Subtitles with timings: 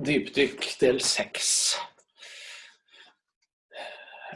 [0.00, 1.50] Dypdykk del seks.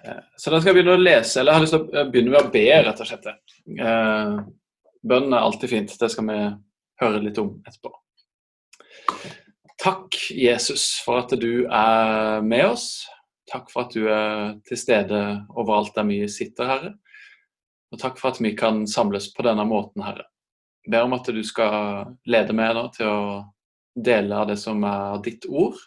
[0.04, 2.34] Eh, så da skal jeg begynne å lese, eller jeg har lyst til å begynne
[2.34, 3.28] med å be, rett og slett.
[3.74, 4.34] Eh,
[5.08, 5.94] bønn er alltid fint.
[6.00, 6.38] Det skal vi
[7.02, 7.94] høre litt om etterpå.
[9.80, 12.88] Takk, Jesus, for at du er med oss.
[13.50, 15.20] Takk for at du er til stede
[15.52, 16.92] overalt der vi sitter, Herre.
[17.92, 20.28] Og takk for at vi kan samles på denne måten, Herre.
[20.84, 23.20] Jeg ber om at du skal lede meg nå til å
[23.94, 25.78] deler det som er ditt ord,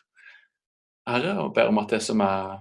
[1.08, 2.58] Herre, og ber om at det som er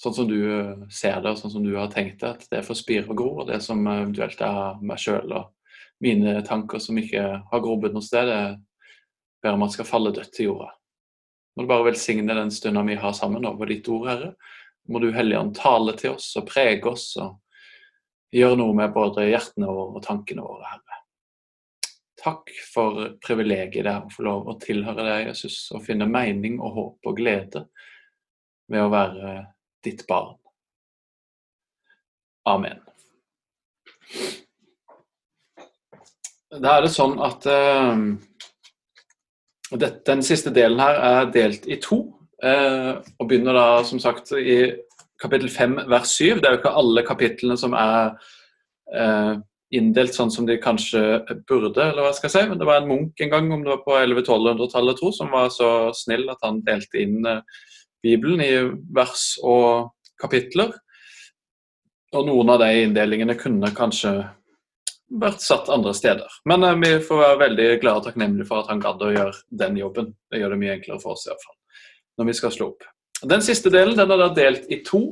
[0.00, 2.64] sånn som du eh, ser det, og sånn som du har tenkt det, at det
[2.66, 5.50] får spire og gro, og det som eventuelt er meg sjøl og
[6.00, 10.32] mine tanker som ikke har grobunn noe sted, det ber om at skal falle dødt
[10.36, 10.70] til jorda.
[11.56, 14.30] Må du bare velsigne den stunda vi har sammen over ditt ord, Herre.
[14.88, 17.36] Må du Helligånd tale til oss og prege oss og
[18.32, 20.89] gjøre noe med både hjertene våre og tankene våre, Herre.
[22.20, 26.58] Takk for privilegiet det er å få lov å tilhøre deg, Jesus, og finne mening
[26.60, 27.64] og håp og glede
[28.70, 29.34] ved å være
[29.84, 30.36] ditt barn.
[32.50, 32.82] Amen.
[36.50, 37.96] Da er det sånn at uh,
[39.78, 42.02] det, den siste delen her er delt i to.
[42.40, 44.62] Uh, og begynner da som sagt i
[45.20, 46.40] kapittel 5 vers 7.
[46.40, 48.16] Det er jo ikke alle kapitlene som er
[48.92, 49.38] uh,
[49.70, 51.00] inndelt sånn som de kanskje
[51.48, 52.48] burde, eller hva skal jeg si.
[52.50, 55.50] Men det var en munk en gang, om det var på 1100-1200-tallet, tro, som var
[55.54, 57.42] så snill at han delte inn uh,
[58.02, 58.52] Bibelen i
[58.96, 60.74] vers og kapitler.
[62.16, 64.16] Og noen av de inndelingene kunne kanskje
[65.20, 66.40] vært satt andre steder.
[66.50, 69.36] Men uh, vi får være veldig glade og takknemlige for at han gadd å gjøre
[69.62, 70.14] den jobben.
[70.30, 71.58] Det gjør det mye enklere for oss i hvert fall,
[72.18, 72.90] når vi skal slå opp.
[73.30, 75.04] Den siste delen den er da delt i to.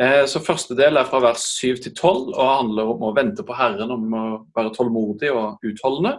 [0.00, 3.44] Eh, så Første del er fra vers 7 til 12 og handler om å vente
[3.46, 4.24] på Herren, om å
[4.56, 6.18] være tålmodig og utholdende.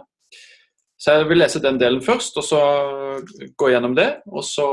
[0.96, 2.60] Så Jeg vil lese den delen først, og så
[3.56, 4.22] gå gjennom det.
[4.32, 4.64] Og så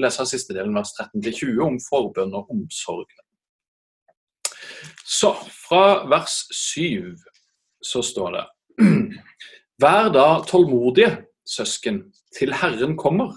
[0.00, 3.12] leser jeg siste delen, vers 13 til 20, om forbønn og omsorg.
[5.04, 7.12] Så fra vers 7
[7.84, 8.44] så står det
[9.84, 11.12] Vær da tålmodige,
[11.46, 13.36] søsken, til Herren kommer.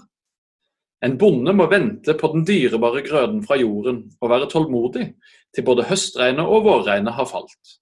[1.04, 5.06] En bonde må vente på den dyrebare grøden fra jorden og være tålmodig
[5.56, 7.76] til både høstregnet og vårregnet har falt.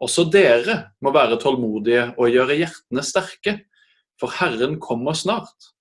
[0.00, 3.58] Også dere må være tålmodige og gjøre hjertene sterke,
[4.20, 5.72] for Herren kommer snart.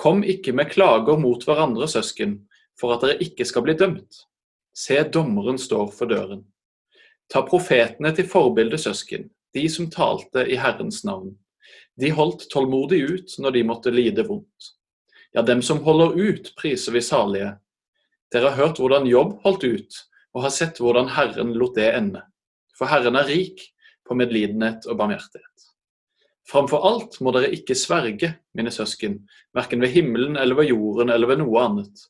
[0.00, 2.38] Kom ikke med klager mot hverandre, søsken,
[2.80, 4.24] for at dere ikke skal bli dømt.
[4.76, 6.46] Se, dommeren står for døren.
[7.28, 11.34] Ta profetene til forbilde, søsken, de som talte i Herrens navn.
[12.00, 14.72] De holdt tålmodig ut når de måtte lide vondt.
[15.32, 17.52] Ja, dem som holder ut, priser vi salige.
[18.34, 20.00] Dere har hørt hvordan Jobb holdt ut,
[20.34, 22.22] og har sett hvordan Herren lot det ende.
[22.78, 23.62] For Herren er rik
[24.06, 25.46] på medlidenhet og barmhjertighet.
[26.50, 29.20] Framfor alt må dere ikke sverge, mine søsken,
[29.54, 32.06] verken ved himmelen eller ved jorden eller ved noe annet.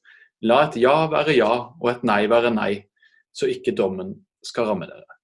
[0.48, 2.72] La et ja være ja og et nei være nei,
[3.36, 4.14] så ikke dommen
[4.44, 5.19] skal ramme dere.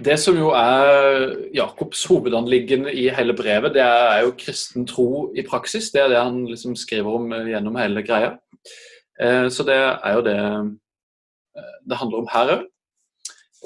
[0.00, 5.44] Det som jo er Jakobs hovedanliggende i hele brevet, det er jo kristen tro i
[5.44, 5.90] praksis.
[5.92, 8.30] Det er det han liksom skriver om gjennom hele greia.
[9.20, 12.66] Eh, så det er jo det eh, det handler om her òg.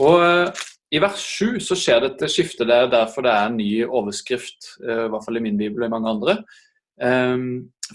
[0.03, 0.65] Og eh,
[0.95, 2.67] i vers 7 så skjer det et skifte.
[2.67, 5.89] Det er derfor det er en ny overskrift, i hvert fall i min bibel og
[5.89, 6.37] i mange andre,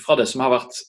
[0.04, 0.82] fra det som har vært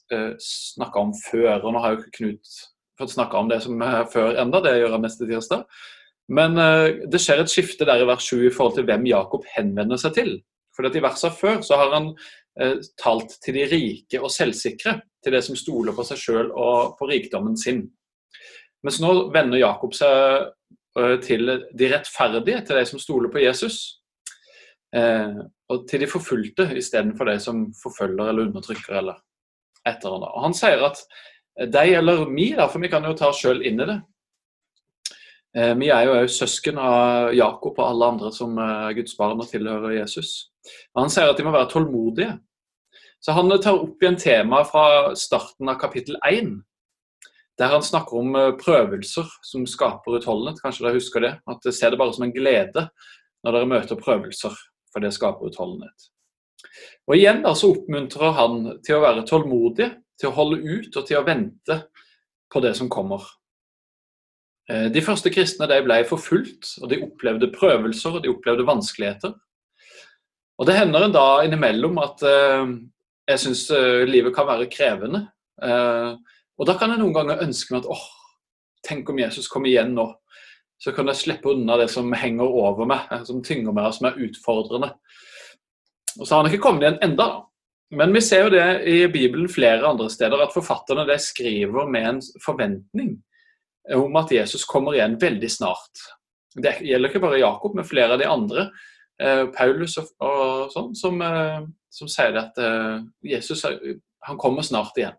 [0.42, 1.60] snakka om før.
[1.60, 2.56] Og nå har jo ikke Knut
[2.98, 5.62] fått snakka om det som er før enda, det gjør han neste tirsdag.
[6.30, 9.46] Men uh, det skjer et skifte der i vers 7 i forhold til hvem Jakob
[9.56, 10.36] henvender seg til.
[10.76, 15.34] For I versene før så har han uh, talt til de rike og selvsikre, til
[15.36, 17.88] det som stoler på seg sjøl og på rikdommen sin.
[18.86, 20.46] Mens nå vender Jakob seg
[20.98, 23.96] uh, til de rettferdige, til de som stoler på Jesus.
[25.70, 29.20] og til de forfulgte istedenfor de som forfølger eller undertrykker eller
[29.86, 30.32] et eller annet.
[30.34, 30.98] Og Han sier at
[31.70, 34.19] de eller mi, da, for vi kan jo ta oss sjøl inn i det, Eh,
[35.50, 39.96] vi er jo søsken av Jakob og alle andre som er Guds barn og tilhører
[39.96, 40.50] Jesus.
[40.94, 42.36] Han sier at de må være tålmodige.
[43.20, 46.54] Så Han tar opp igjen tema fra starten av kapittel 1,
[47.60, 50.62] der han snakker om eh, prøvelser som skaper utholdenhet.
[50.62, 51.34] Kanskje dere husker det?
[51.44, 52.86] At Se det bare som en glede
[53.44, 54.56] når dere møter prøvelser,
[54.92, 56.08] for det skaper utholdenhet.
[57.08, 61.06] Og Igjen da, så oppmuntrer han til å være tålmodig, til å holde ut og
[61.08, 61.76] til å vente
[62.52, 63.24] på det som kommer.
[64.70, 69.34] Eh, de første kristne de ble forfulgt, og de opplevde prøvelser og de opplevde vanskeligheter.
[70.60, 72.72] Og Det hender en da innimellom at eh,
[73.32, 75.26] jeg syns eh, livet kan være krevende.
[75.60, 78.06] Og Da kan jeg noen ganger ønske meg at åh,
[78.86, 80.06] tenk om Jesus kommer igjen nå.
[80.80, 84.08] Så kan jeg slippe unna det som henger over meg, som tynger meg og som
[84.08, 84.94] er utfordrende.
[86.16, 87.26] Og så har han ikke kommet igjen enda.
[87.92, 92.08] Men vi ser jo det i Bibelen flere andre steder, at forfatterne de skriver med
[92.08, 93.18] en forventning
[93.96, 96.02] om at Jesus kommer igjen veldig snart.
[96.54, 98.68] Det gjelder ikke bare Jakob, men flere av de andre.
[99.22, 101.60] Eh, Paulus og, og sånn, som, eh,
[101.92, 103.02] som, sier at eh,
[103.34, 105.16] Jesus han kommer snart igjen.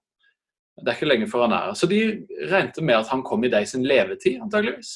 [0.82, 1.78] Det er ikke lenge før han er her.
[1.78, 2.02] Så de
[2.50, 4.96] regnet med at han kom i deg sin levetid, antageligvis.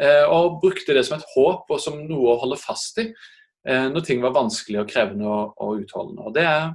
[0.00, 3.88] Eh, og brukte det som et håp og som noe å holde fast i eh,
[3.92, 6.24] når ting var vanskelig og krevende og, og utholdende.
[6.24, 6.70] Og det er,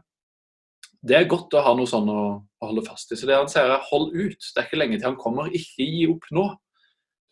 [1.06, 3.18] det er, godt å ha noe sånn å, å, holde fast i.
[3.20, 4.42] Så det han sier er hold ut.
[4.42, 5.52] Det er ikke lenge til han kommer.
[5.54, 6.48] Ikke gi opp nå.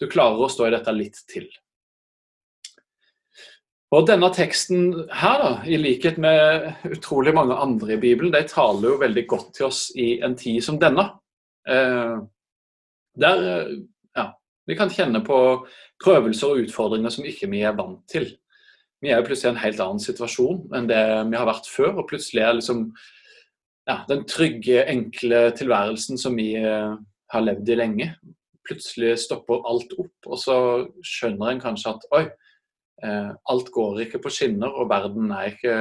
[0.01, 1.47] Du klarer å stå i dette litt til.
[3.93, 8.89] Og Denne teksten her, da, i likhet med utrolig mange andre i Bibelen, de taler
[8.89, 11.05] jo veldig godt til oss i en tid som denne.
[11.69, 12.15] Eh,
[13.21, 13.43] der
[14.17, 14.27] ja,
[14.65, 15.37] vi kan kjenne på
[16.01, 18.31] prøvelser og utfordringer som ikke vi er vant til.
[19.03, 21.97] Vi er jo plutselig i en helt annen situasjon enn det vi har vært før.
[21.99, 22.87] Og plutselig er liksom
[23.89, 26.95] ja, den trygge, enkle tilværelsen som vi eh,
[27.33, 28.13] har levd i lenge.
[28.63, 30.55] Plutselig stopper alt opp, og så
[31.03, 32.25] skjønner en kanskje at oi,
[33.03, 35.75] Eh, alt går ikke på skinner, og verden er ikke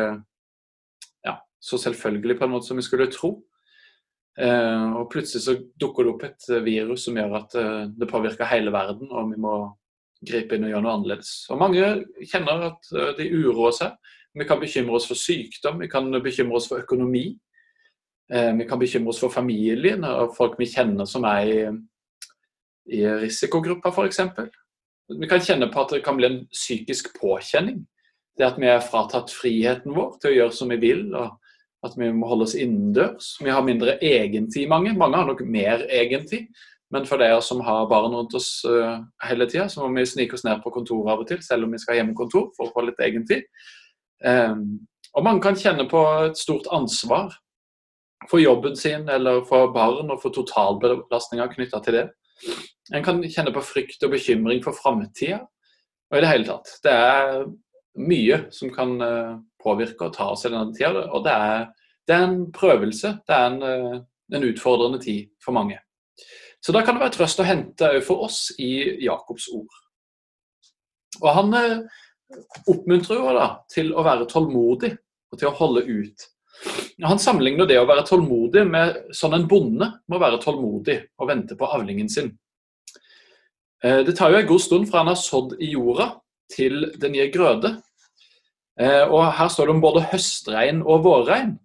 [1.23, 3.37] ja, så selvfølgelig på en måte som vi skulle tro.
[4.39, 7.57] Eh, og plutselig så dukker det opp et virus som gjør at
[7.95, 9.55] det påvirker hele verden, og vi må
[10.23, 11.33] gripe inn og gjøre noe annerledes.
[11.51, 11.93] Og Mange
[12.31, 13.95] kjenner at de uroer seg.
[14.39, 17.27] Vi kan bekymre oss for sykdom, vi kan bekymre oss for økonomi.
[18.33, 21.57] Vi kan bekymre oss for familien og folk vi kjenner som er i,
[22.97, 24.23] i risikogruppa f.eks.
[25.21, 27.83] Vi kan kjenne på at det kan bli en psykisk påkjenning.
[28.39, 31.35] Det at vi er fratatt friheten vår til å gjøre som vi vil, og
[31.85, 33.35] at vi må holde oss innendørs.
[33.43, 34.95] Vi har mindre egentid, mange.
[34.97, 36.49] Mange har nok mer egentid.
[36.93, 40.37] Men for dere som har barn rundt oss uh, hele tida, så må vi snike
[40.37, 42.75] oss ned på kontoret av og til, selv om vi skal ha hjemmekontor, for å
[42.75, 43.47] få litt egentid.
[44.23, 44.85] Um,
[45.17, 47.33] og mange kan kjenne på et stort ansvar
[48.31, 52.07] for jobben sin eller for barn og for totalbelastninga knytta til det.
[52.95, 55.43] En kan kjenne på frykt og bekymring for framtida.
[56.13, 56.73] Og i det hele tatt.
[56.85, 57.45] Det er
[58.03, 61.07] mye som kan eh, påvirke og ta oss i denne tida.
[61.13, 61.69] Og det er,
[62.09, 63.15] det er, en prøvelse.
[63.29, 64.01] Det er en, eh,
[64.37, 65.79] en, utfordrende tid for mange.
[66.63, 68.73] Så da kan det være trøst å hente òg for oss i
[69.03, 69.81] Jakobs ord.
[71.23, 72.03] Og han eh,
[72.69, 74.93] oppmuntrer jo da til å være tålmodig
[75.33, 76.29] og til å holde ut.
[77.03, 81.57] Han sammenligner det å være tålmodig med sånn en bonde må være tålmodig og vente
[81.59, 82.31] på avlingen sin.
[83.85, 86.13] Eh, det tar jo en god stund fra han har sådd i jorda
[86.53, 87.75] til den gir grøde.
[88.81, 91.57] Eh, og her står det om både høstregn og vårregn.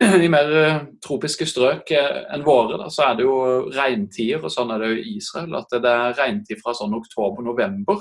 [0.24, 3.36] I mer eh, tropiske strøk enn våre da, så er det jo
[3.74, 5.58] regntider, og sånn er det jo i Israel.
[5.60, 8.00] At det er regntid fra sånn oktober-november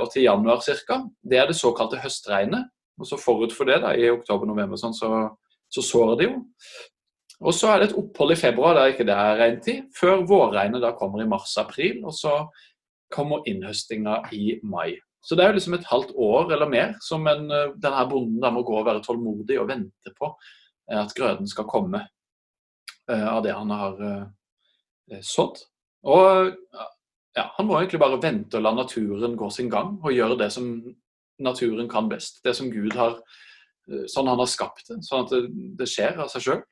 [0.00, 0.96] og til januar ca.
[1.20, 2.70] Det er det såkalte høstregnet.
[2.96, 5.10] Og så Forut for det, da, i oktober-november, sånn, så,
[5.72, 6.36] så sår det jo.
[7.44, 10.80] Og så er det et opphold i februar der ikke det er regntid, før vårregnet
[10.84, 12.00] da kommer i mars-april.
[12.08, 12.38] Og så
[13.12, 14.96] kommer innhøstinga i mai.
[15.26, 18.40] Så det er jo liksom et halvt år eller mer som en, eh, denne bonden
[18.42, 20.30] da må gå og være tålmodig og vente på
[20.90, 22.04] eh, at grøden skal komme
[23.10, 23.98] uh, av det han har
[25.22, 25.60] sådd.
[26.06, 26.52] Og
[27.36, 30.48] ja, han må egentlig bare vente og la naturen gå sin gang og gjøre det
[30.54, 30.70] som
[31.42, 32.40] naturen kan best.
[32.44, 33.20] Det som Gud har
[34.10, 34.96] Sånn han har skapt det.
[35.06, 35.44] Sånn at det,
[35.78, 36.62] det skjer av seg sjøl.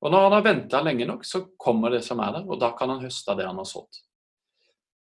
[0.00, 2.70] Og når han har venta lenge nok, så kommer det som er der, og da
[2.78, 3.98] kan han høste det han har sådd.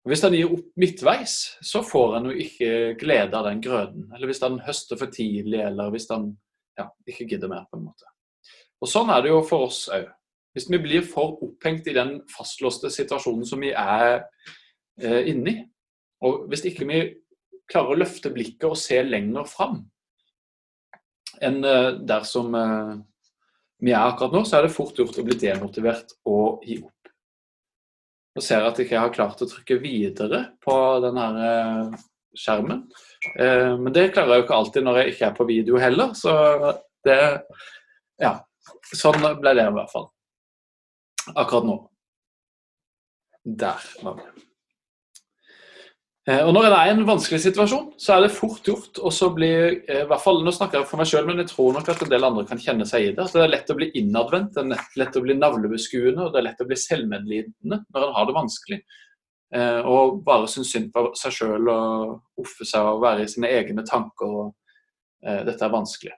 [0.09, 4.07] Hvis han gir opp midtveis, så får han jo ikke glede av den grøden.
[4.14, 6.31] Eller hvis han høster for tidlig, eller hvis han
[6.79, 8.09] ja, ikke gidder mer, på en måte.
[8.79, 10.07] Og Sånn er det jo for oss òg.
[10.57, 14.23] Hvis vi blir for opphengt i den fastlåste situasjonen som vi er
[15.03, 15.59] eh, inni,
[16.25, 17.03] og hvis ikke vi
[17.69, 19.83] klarer å løfte blikket og se lenger fram
[21.45, 22.95] enn eh, der som eh,
[23.79, 27.13] vi er akkurat nå, så er det fort gjort å bli demotivert og gi opp.
[28.35, 32.01] Nå ser jeg at jeg ikke har klart å trykke videre på denne eh,
[32.39, 32.85] skjermen.
[33.35, 36.35] Men det klarer jeg jo ikke alltid når jeg ikke er på video heller, så
[37.07, 37.19] det
[38.23, 38.37] Ja.
[38.95, 40.11] Sånn ble det i hvert fall.
[41.35, 41.79] Akkurat nå.
[43.49, 44.48] Der var vi.
[46.29, 49.13] Eh, og Når en er i en vanskelig situasjon, så er det fort gjort og
[49.17, 51.73] så blir, eh, i hvert fall, Nå snakker jeg for meg selv, men jeg tror
[51.73, 53.25] nok at en del andre kan kjenne seg i det.
[53.25, 56.39] at Det er lett å bli innadvendt, det er lett å bli navlebeskuende og det
[56.39, 58.81] er lett å bli selvmedlidende når en har det vanskelig.
[59.55, 63.49] Eh, og bare synes synd på seg sjøl og offe seg og være i sine
[63.49, 64.27] egne tanker.
[64.27, 64.55] og
[65.23, 66.13] Dette er vanskelig.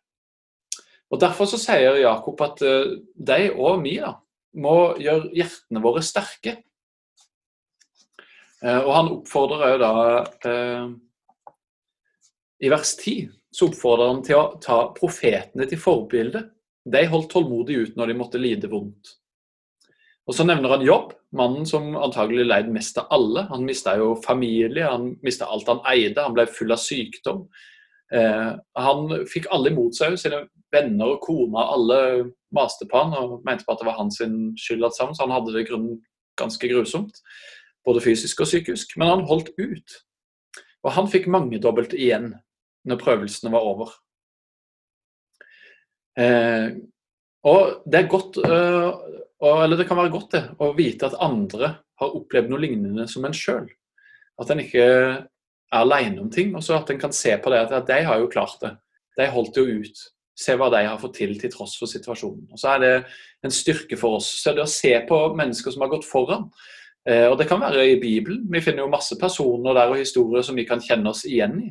[1.10, 4.18] Og Derfor så sier Jakob at de og vi da,
[4.54, 6.58] må gjøre hjertene våre sterke.
[8.64, 9.92] Eh, og han oppfordrer òg da
[10.50, 10.88] eh,
[12.60, 16.44] i vers 10 så oppfordrer han til å ta profetene til forbilde.
[16.84, 19.16] De holdt tålmodig ut når de måtte lide vondt.
[20.28, 23.48] Og Så nevner han jobb, mannen som antagelig leid mest av alle.
[23.50, 27.48] Han mista jo familie, han mista alt han eide, han ble full av sykdom.
[28.14, 28.52] Eh,
[28.84, 31.98] han fikk alle imot seg, sine venner og kona, alle
[32.54, 35.34] maste på han og mente på at det var hans skyld alt sammen, så han
[35.34, 35.98] hadde det i grunnen
[36.38, 37.18] ganske grusomt.
[37.86, 38.96] Både fysisk og psykisk.
[39.00, 39.98] Men han holdt ut.
[40.84, 42.32] Og han fikk mangedobbelt igjen
[42.88, 43.92] når prøvelsene var over.
[46.20, 46.76] Eh,
[47.48, 48.90] og det er godt uh,
[49.40, 51.70] Eller det kan være godt det, å vite at andre
[52.00, 53.68] har opplevd noe lignende som en sjøl.
[54.40, 55.20] At en ikke er
[55.76, 58.28] aleine om ting, og så at en kan se på det at de har jo
[58.32, 58.74] klart det.
[59.16, 60.02] De holdt jo ut.
[60.40, 62.46] Se hva de har fått til til tross for situasjonen.
[62.52, 62.92] Og Så er det
[63.44, 64.28] en styrke for oss.
[64.40, 66.48] Så det å se på mennesker som har gått foran.
[67.08, 68.44] Uh, og det kan være i Bibelen.
[68.52, 71.70] Vi finner jo masse personer der og historier som vi kan kjenne oss igjen i.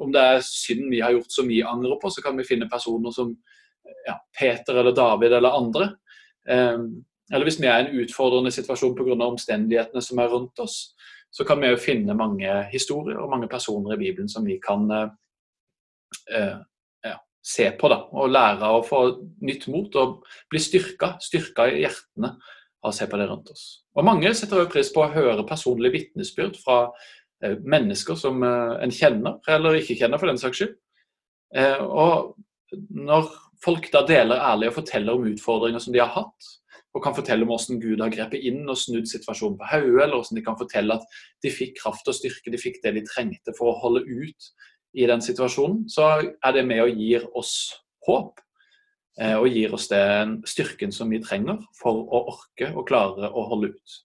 [0.00, 2.70] Om det er synd vi har gjort som vi angrer på, så kan vi finne
[2.70, 3.30] personer som
[4.06, 5.90] ja, Peter eller David eller andre.
[6.50, 9.14] Um, eller hvis vi er i en utfordrende situasjon pga.
[9.24, 10.94] omstendighetene som er rundt oss,
[11.32, 14.84] så kan vi jo finne mange historier og mange personer i Bibelen som vi kan
[14.90, 15.06] uh,
[16.34, 16.58] uh,
[17.04, 19.00] ja, se på da, og lære å få
[19.46, 22.34] nytt mot og bli styrka, styrka i hjertene
[22.84, 23.66] av å se på det rundt oss.
[23.96, 28.92] Og Mange setter også pris på å høre personlig vitnesbyrd fra uh, mennesker som en
[28.94, 30.76] kjenner, eller ikke kjenner for den saks skyld.
[31.54, 32.34] Og
[32.90, 33.28] når
[33.62, 36.48] folk da deler ærlig og forteller om utfordringer som de har hatt,
[36.94, 40.14] og kan fortelle om hvordan Gud har grepet inn og snudd situasjonen på hodet, eller
[40.14, 43.54] hvordan de kan fortelle at de fikk kraft og styrke, de fikk det de trengte
[43.58, 44.50] for å holde ut
[44.94, 47.54] i den situasjonen, så er det med og gir oss
[48.06, 48.38] håp.
[49.20, 53.46] Eh, og gir oss den styrken som vi trenger for å orke og klare å
[53.52, 54.00] holde ut.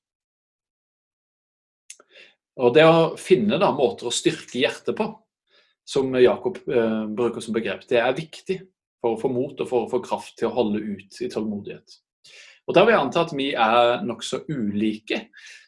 [2.59, 5.07] Og Det å finne da, måter å styrke hjertet på,
[5.87, 8.59] som Jakob eh, bruker som begrep, det er viktig
[8.99, 11.99] for å få mot og for å få kraft til å holde ut i tålmodighet.
[12.69, 15.23] Og Da vil jeg anta at vi er nokså ulike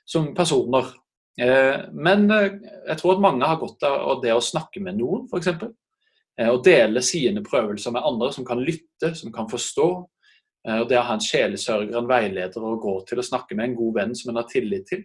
[0.06, 0.92] som personer.
[1.40, 2.60] Eh, men eh,
[2.92, 5.50] jeg tror at mange har godt av det å snakke med noen, f.eks.
[6.40, 9.90] Eh, og dele sine prøvelser med andre som kan lytte, som kan forstå.
[10.62, 13.80] Og Det å ha en sjelesørger, en veileder å gå til og snakke med, en
[13.80, 15.00] god venn som en har tillit til.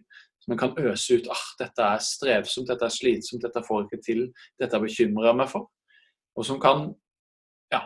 [0.45, 4.02] Som en kan øse ut ah, dette er strevsomt, dette er slitsomt, dette får ikke
[4.04, 4.21] til,
[4.61, 5.71] dette bekymrer jeg meg for.
[6.37, 6.85] Og som kan
[7.73, 7.80] ja,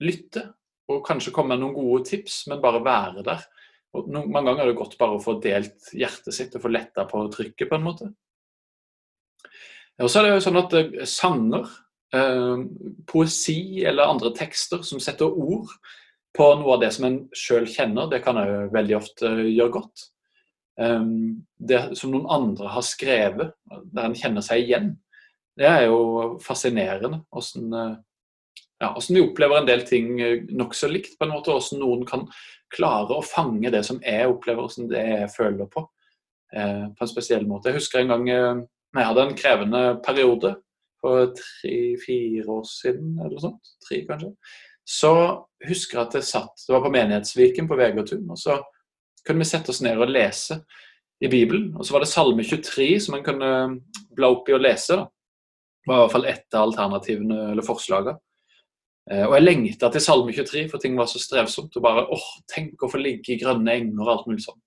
[0.00, 0.48] lytte
[0.90, 3.44] og kanskje komme med noen gode tips, men bare være der.
[3.94, 6.72] Og noen, mange ganger er det godt bare å få delt hjertet sitt og få
[6.72, 8.10] letta på trykket, på en måte.
[10.00, 11.80] Og så er det jo sånn at eh, sanger, eh,
[13.08, 15.70] poesi eller andre tekster som setter ord
[16.36, 20.04] på noe av det som en sjøl kjenner, det kan jo veldig ofte gjøre godt.
[20.80, 24.90] Um, det som noen andre har skrevet, der en kjenner seg igjen,
[25.56, 27.22] det er jo fascinerende.
[27.32, 27.96] Hvordan
[28.82, 32.04] ja, hvordan vi opplever en del ting eh, nokså likt, på en måte, hvordan noen
[32.08, 32.26] kan
[32.72, 35.84] klare å fange det som jeg opplever, hvordan det jeg føler på,
[36.56, 37.70] eh, på en spesiell måte.
[37.70, 40.56] Jeg husker en gang eh, jeg hadde en krevende periode
[41.02, 43.72] for tre-fire år siden, eller noe sånt.
[43.82, 44.32] Tre, kanskje.
[44.88, 45.12] Så
[45.66, 48.24] husker jeg at jeg satt Det var på Menighetsviken på Vegårtun.
[48.30, 48.58] Og så
[49.26, 50.62] kunne vi sette oss ned og lese
[51.22, 51.70] i Bibelen.
[51.76, 53.50] Og så var det Salme 23 som en kunne
[54.14, 54.98] bla opp i og lese.
[54.98, 55.06] da.
[55.06, 58.18] Det var i hvert fall ett av alternativene eller forslagene.
[59.10, 61.76] Eh, og jeg lengta til Salme 23, for ting var så strevsomt.
[61.76, 64.60] og bare, åh, Tenk å få ligge i grønne enger og alt mulig sånn.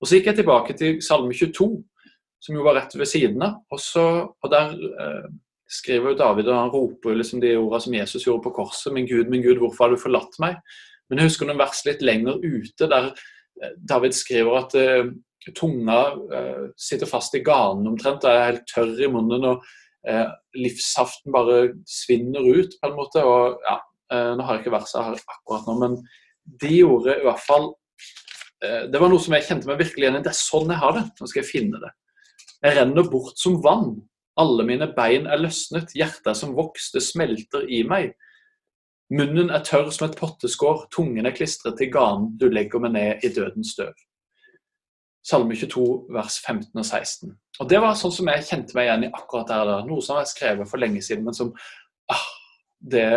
[0.00, 1.84] Og Så gikk jeg tilbake til Salme 22,
[2.42, 3.62] som jo var rett ved siden av.
[3.70, 5.28] Og, så, og der eh,
[5.70, 8.92] skriver jo David, og han roper liksom de ordene som Jesus gjorde på korset.
[8.92, 10.60] 'Min Gud, min Gud, hvorfor har du forlatt meg?'
[11.08, 13.12] Men jeg husker noen vers litt lenger ute, der
[13.62, 15.10] eh, David skriver at uh,
[15.54, 19.44] tunga uh, sitter fast i ganen omtrent, og er helt tørr i munnen.
[19.44, 19.62] og
[20.08, 23.22] uh, livssaften bare svinner ut, på en måte.
[23.22, 25.94] og ja, Nå har jeg ikke verset her akkurat nå, men
[26.62, 27.72] de gjorde i hvert fall
[28.62, 30.20] Det var noe som jeg kjente meg virkelig igjen i.
[30.22, 31.02] Det er sånn jeg har det.
[31.18, 31.90] Nå skal jeg finne det.
[32.62, 33.96] Jeg renner bort som vann.
[34.36, 35.94] Alle mine bein er løsnet.
[35.96, 38.12] Hjertet er som vokste, smelter i meg.
[39.12, 40.88] Munnen er tørr som et potteskår.
[40.92, 42.32] Tungen er klistret til ganen.
[42.40, 43.94] Du legger meg ned i dødens støv.
[45.26, 47.32] Salme 22, vers 15 og 16.
[47.60, 49.64] Og Det var sånn som jeg kjente meg igjen i akkurat der.
[49.70, 49.88] der.
[49.88, 51.54] Noe som jeg skrevet for lenge siden, men som
[52.12, 52.28] ah,
[52.78, 53.08] det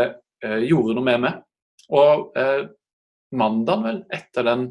[0.46, 1.42] eh, gjorde noe med meg.
[1.90, 2.64] Og eh,
[3.36, 4.66] mandagen, vel, etter den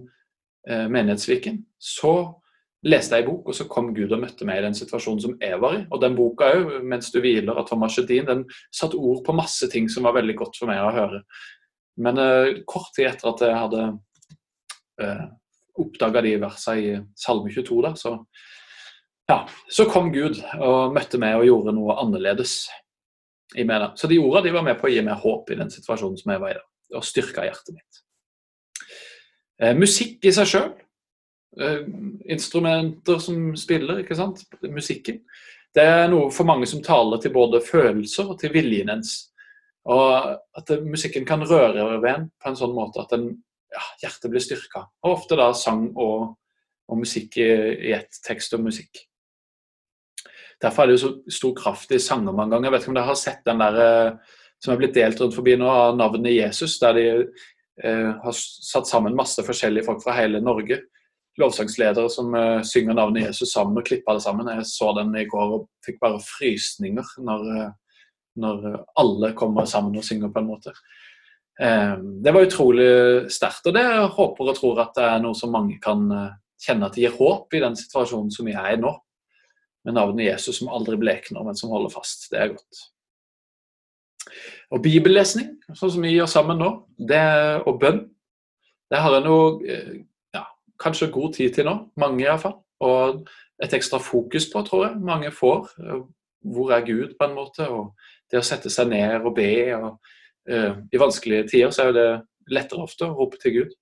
[0.68, 2.14] eh, menighetsviken, så
[2.88, 5.60] leste ei bok, og så kom Gud og møtte meg i den situasjonen som jeg
[5.62, 5.84] var i.
[5.92, 9.68] Og den boka òg, 'Mens du hviler', av Thomas Sjødin, den satte ord på masse
[9.70, 11.22] ting som var veldig godt for meg å høre.
[11.98, 13.98] Men eh, kort tid etter at jeg hadde
[15.02, 15.24] eh,
[15.78, 18.14] oppdaga de versene i Salme 22, da, så,
[19.28, 19.38] ja,
[19.70, 22.68] så kom Gud og møtte meg og gjorde noe annerledes.
[23.56, 23.80] i meg.
[23.80, 23.92] da.
[23.96, 26.32] Så de ordene de var med på å gi meg håp i den situasjonen som
[26.32, 26.64] jeg var i da,
[26.98, 28.02] og styrka hjertet mitt.
[29.58, 30.68] Eh, musikk i seg sjøl.
[31.56, 31.80] Eh,
[32.28, 34.44] instrumenter som spiller, ikke sant.
[34.68, 35.22] Musikken.
[35.74, 39.30] Det er noe for mange som taler til både følelser og til viljen ens.
[39.88, 43.30] Og at musikken kan røre ved en på en sånn måte at en,
[43.72, 44.84] ja, hjertet blir styrka.
[45.04, 46.34] Og ofte da sang og,
[46.88, 47.48] og musikk i,
[47.88, 48.20] i ett.
[48.26, 49.06] Tekst og musikk.
[50.60, 52.68] Derfor er det jo så stor kraft i sanger mange ganger.
[52.68, 55.36] Jeg vet ikke om dere har sett den der eh, som er blitt delt rundt
[55.36, 60.16] forbi nå, av navnet Jesus, der de eh, har satt sammen masse forskjellige folk fra
[60.18, 60.80] hele Norge.
[61.38, 64.50] Lovsangsledere som uh, synger navnet Jesus sammen og klipper det sammen.
[64.50, 67.68] Jeg så den i går og fikk bare frysninger når, eh,
[68.42, 68.66] når
[68.98, 70.74] alle kommer sammen og synger på en måte.
[71.58, 72.90] Um, det var utrolig
[73.34, 76.86] sterkt, og det håper og tror at det er noe som mange kan eh, kjenne
[76.86, 78.92] at det gir håp i den situasjonen som vi er i nå
[79.86, 82.28] med navnet Jesus som aldri blekner, men som holder fast.
[82.30, 82.84] Det er godt.
[84.74, 86.70] Og bibellesning, sånn som vi gjør sammen nå,
[87.08, 87.22] det,
[87.64, 88.02] og bønn,
[88.92, 90.07] det har jeg eh, ja,
[90.80, 91.76] kanskje god tid til nå.
[92.00, 92.58] Mange iallfall.
[92.84, 93.26] Og
[93.62, 95.00] et ekstra fokus på, tror jeg.
[95.02, 95.72] Mange får.
[96.46, 97.66] Hvor er Gud, på en måte?
[97.68, 97.94] Og
[98.30, 99.50] det å sette seg ned og be.
[99.74, 99.98] og
[100.50, 102.08] uh, I vanskelige tider så er det
[102.54, 103.74] lettere ofte å rope til Gud.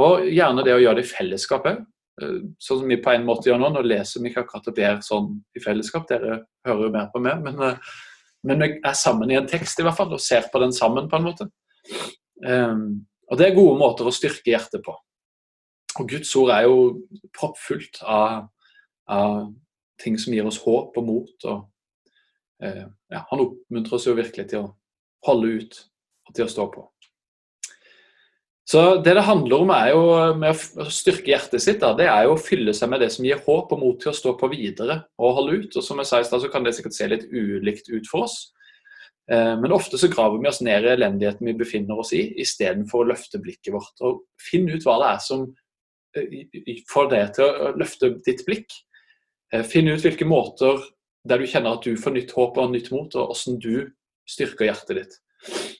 [0.00, 1.84] Og gjerne det å gjøre det i fellesskap òg.
[2.22, 3.70] Eh, sånn som vi på en måte gjør nå.
[3.74, 7.22] Nå leser vi ikke akkurat og ber sånn i fellesskap, dere hører jo mer på
[7.22, 7.42] meg.
[7.44, 7.94] Men, eh,
[8.44, 11.08] men vi er sammen i en tekst i hvert fall, og ser på den sammen
[11.10, 11.48] på en måte.
[12.44, 14.92] Um, og det er gode måter å styrke hjertet på.
[16.00, 16.78] Og Guds ord er jo
[17.36, 18.48] proppfullt av,
[19.10, 19.52] av
[20.02, 21.46] ting som gir oss håp og mot.
[21.50, 24.72] og eh, ja, Han oppmuntrer oss jo virkelig til å
[25.28, 25.78] holde ut
[26.28, 26.88] og til å stå på.
[28.64, 30.02] Så det det handler om er jo
[30.40, 33.26] med å styrke hjertet sitt, da, det er jo å fylle seg med det som
[33.26, 35.76] gir håp og mot til å stå på videre og holde ut.
[35.76, 38.24] Og som jeg sa i stad, så kan det sikkert se litt ulikt ut for
[38.24, 38.38] oss.
[39.30, 43.04] Eh, men ofte så graver vi oss ned i elendigheten vi befinner oss i, istedenfor
[43.04, 44.00] å løfte blikket vårt.
[44.00, 45.44] Og finne ut hva det er som
[46.90, 48.72] får deg til å løfte ditt blikk.
[49.52, 50.80] Eh, finn ut hvilke måter
[51.28, 53.76] der du kjenner at du får nytt håp og nytt mot, og hvordan du
[54.28, 55.20] styrker hjertet ditt.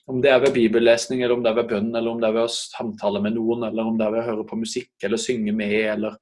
[0.09, 2.37] Om det er ved bibellesning, eller om det er ved bønn, eller om det er
[2.37, 5.21] ved å samtale med noen, eller om det er ved å høre på musikk eller
[5.21, 6.17] synge med, eller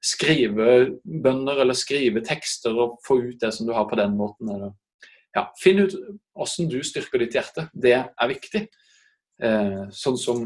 [0.00, 0.66] skrive
[1.04, 4.48] bønner eller skrive tekster og få ut det som du har på den måten.
[4.54, 4.72] Eller,
[5.36, 5.94] ja, finn ut
[6.34, 7.68] hvordan du styrker ditt hjerte.
[7.72, 8.64] Det er viktig.
[9.40, 10.44] Eh, sånn som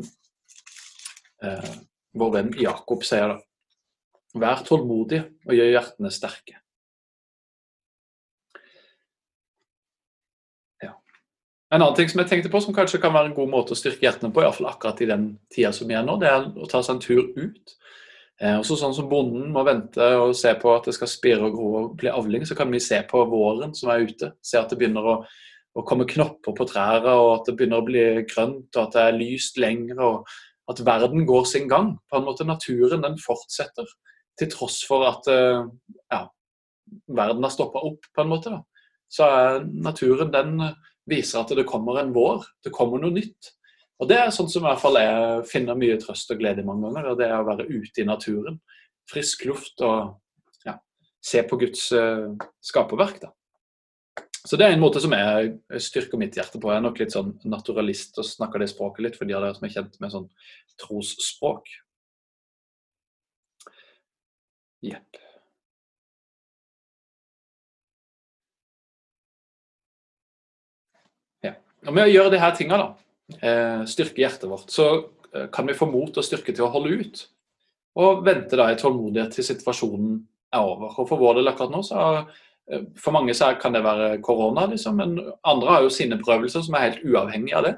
[1.43, 1.75] eh,
[2.15, 3.41] vår venn Jakob sier da.
[4.35, 6.59] Vær tålmodig og gjør hjertene sterke.
[11.75, 13.79] En annen ting som jeg tenkte på, som kanskje kan være en god måte å
[13.79, 16.69] styrke hjertene på, iallfall akkurat i den tida som vi er nå, det er å
[16.71, 17.75] ta seg en tur ut.
[18.39, 21.57] Eh, også sånn som Bonden må vente og se på at det skal spire og
[21.57, 24.31] gro og bli avling, så kan vi se på våren som er ute.
[24.45, 25.17] Se at det begynner å,
[25.75, 29.07] å komme knopper på trærne, og at det begynner å bli grønt, og at det
[29.09, 30.03] er lyst lenger.
[30.03, 30.37] og
[30.71, 31.95] At verden går sin gang.
[32.11, 33.89] På en måte Naturen den fortsetter,
[34.39, 35.67] til tross for at eh,
[36.11, 36.25] ja,
[37.07, 38.55] verden har stoppa opp, på en måte.
[38.55, 38.63] da.
[39.13, 40.57] Så er naturen den
[41.11, 42.47] viser at det kommer en vår.
[42.65, 43.53] Det kommer noe nytt.
[44.03, 46.67] Og Det er sånn som i hvert fall jeg finner mye trøst og glede i
[46.67, 47.15] mange ganger.
[47.15, 48.59] Det er å være ute i naturen.
[49.11, 50.17] Frisk luft og
[50.67, 50.75] ja,
[51.23, 51.87] se på Guds
[52.65, 53.21] skaperverk.
[53.23, 53.31] da.
[54.45, 56.69] Så det er en måte som jeg styrker mitt hjerte på.
[56.69, 59.57] Jeg er nok litt sånn naturalist og snakker det språket litt for de av dere
[59.57, 60.31] som er kjent med sånn
[60.85, 61.71] trosspråk.
[64.85, 65.25] Jepp.
[71.85, 72.87] Når vi gjør gjøre disse tinga, da,
[73.45, 74.87] eh, styrke hjertet vårt, så
[75.35, 77.27] eh, kan vi få mot og styrke til å holde ut.
[78.01, 80.23] Og vente da i tålmodighet til situasjonen
[80.55, 80.95] er over.
[80.97, 82.25] Og For vår del akkurat nå, så
[82.97, 86.77] for mange så kan det være korona, liksom, men andre har jo sine prøvelser som
[86.77, 87.75] er helt uavhengig av det.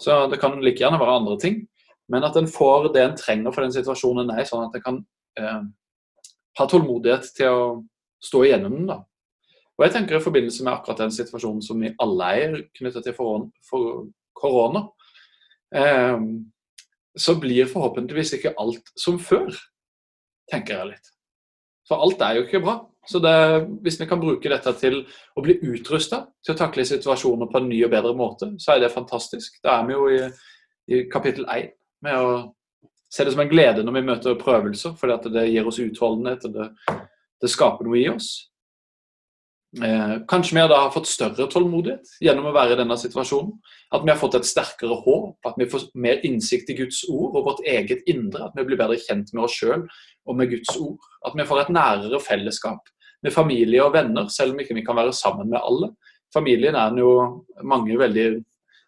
[0.00, 1.60] Så det kan like gjerne være andre ting.
[2.10, 5.00] Men at en får det en trenger for den situasjonen er, sånn at en kan
[5.38, 5.60] eh,
[6.58, 7.66] ha tålmodighet til å
[8.22, 8.88] stå igjennom den.
[8.90, 8.98] da.
[9.78, 13.14] Og jeg tenker I forbindelse med akkurat den situasjonen som vi alle er knyttet til
[13.16, 14.88] for korona,
[15.74, 16.18] eh,
[17.18, 19.54] så blir forhåpentligvis ikke alt som før,
[20.50, 21.14] tenker jeg litt.
[21.90, 22.76] For alt er jo ikke bra.
[23.08, 23.34] Så det,
[23.82, 25.00] hvis vi kan bruke dette til
[25.34, 28.84] å bli utrusta til å takle situasjoner på en ny og bedre måte, så er
[28.84, 29.56] det fantastisk.
[29.64, 30.20] Da er vi jo i,
[30.92, 31.72] i kapittel 1
[32.06, 32.34] med å
[33.10, 36.54] se det som en glede når vi møter prøvelser, fordi det gir oss utholdenhet og
[36.54, 36.68] det,
[37.42, 38.30] det skaper noe i oss.
[39.78, 43.52] Eh, kanskje vi da har fått større tålmodighet gjennom å være i denne situasjonen.
[43.94, 47.38] At vi har fått et sterkere håp, at vi får mer innsikt i Guds ord
[47.38, 48.48] og vårt eget indre.
[48.48, 50.98] At vi blir bedre kjent med oss sjøl og med Guds ord.
[51.26, 52.90] At vi får et nærere fellesskap
[53.22, 55.94] med familie og venner, selv om ikke vi kan være sammen med alle.
[56.32, 58.26] familien er jo mange veldig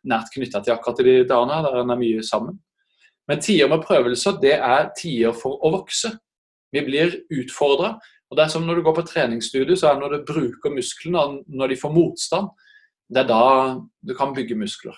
[0.06, 2.58] nært knytta til akkurat i de dagene, der en er mye sammen.
[3.28, 6.10] Men tider med prøvelser, det er tider for å vokse.
[6.72, 7.98] Vi blir utfordra.
[8.32, 10.72] Og det er som når du går på treningsstudio, så er det når du bruker
[10.72, 12.46] musklene, når de får motstand,
[13.12, 13.42] det er da
[14.00, 14.96] du kan bygge muskler.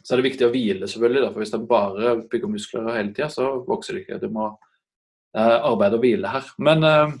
[0.00, 1.28] Så er det viktig å hvile, selvfølgelig.
[1.34, 4.20] for Hvis du bare bygger muskler hele tida, så vokser det ikke.
[4.22, 6.48] Du må eh, arbeide og hvile her.
[6.56, 7.14] Men eh,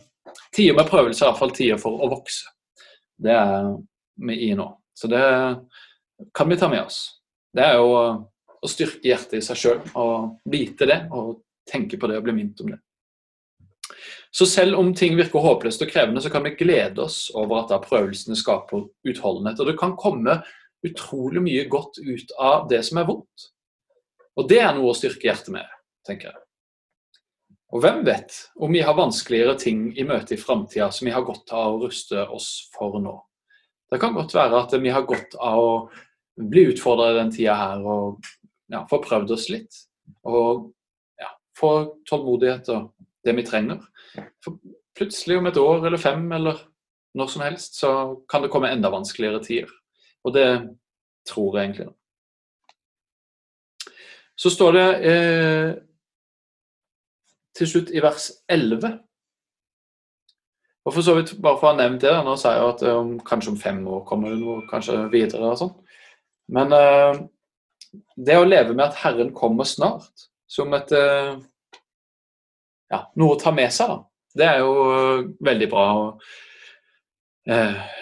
[0.56, 2.48] tider med prøvelse er iallfall tider for å vokse.
[3.20, 3.74] Det er
[4.24, 4.70] vi i nå.
[4.96, 5.24] Så det
[6.32, 7.02] kan vi ta med oss.
[7.52, 12.08] Det er jo å styrke hjertet i seg sjøl og vite det og tenke på
[12.08, 12.80] det og bli minnet om det.
[14.30, 17.72] Så selv om ting virker håpløst og krevende, så kan vi glede oss over at
[17.72, 19.60] da prøvelsene skaper utholdenhet.
[19.60, 20.40] Og det kan komme
[20.86, 23.50] utrolig mye godt ut av det som er vondt.
[24.38, 25.66] Og det er noe å styrke hjertet med,
[26.06, 26.40] tenker jeg.
[27.70, 31.26] Og hvem vet om vi har vanskeligere ting i møte i framtida som vi har
[31.26, 33.14] godt av å ruste oss for nå.
[33.90, 35.74] Det kan godt være at vi har godt av å
[36.50, 38.26] bli utfordra i den tida her og
[38.70, 39.82] ja, få prøvd oss litt.
[40.26, 40.70] Og
[41.20, 41.72] ja, få
[42.10, 42.90] tålmodighet og
[43.24, 43.82] det vi trenger.
[44.44, 44.58] For
[44.96, 46.60] plutselig om et år eller fem eller
[47.14, 47.92] når som helst, så
[48.30, 49.70] kan det komme enda vanskeligere tider.
[50.24, 50.46] Og det
[51.28, 51.88] tror jeg egentlig.
[54.36, 55.70] Så står det eh,
[57.56, 59.00] til slutt i vers 11
[60.84, 63.12] og for så vidt, bare for å ha nevnt det, nå sier jeg at um,
[63.26, 65.74] kanskje om fem år kommer det noe kanskje videre og sånn.
[66.56, 67.20] Men uh,
[68.16, 71.36] det å leve med at Herren kommer snart, som et uh,
[72.90, 74.00] ja, noe å ta med seg, da.
[74.30, 76.06] Det er jo uh, veldig bra å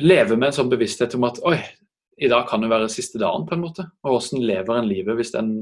[0.04, 1.56] leve med en sånn bevissthet om at oi,
[2.20, 3.86] i dag kan det være siste dagen, på en måte.
[4.02, 5.52] Og hvordan lever en livet hvis en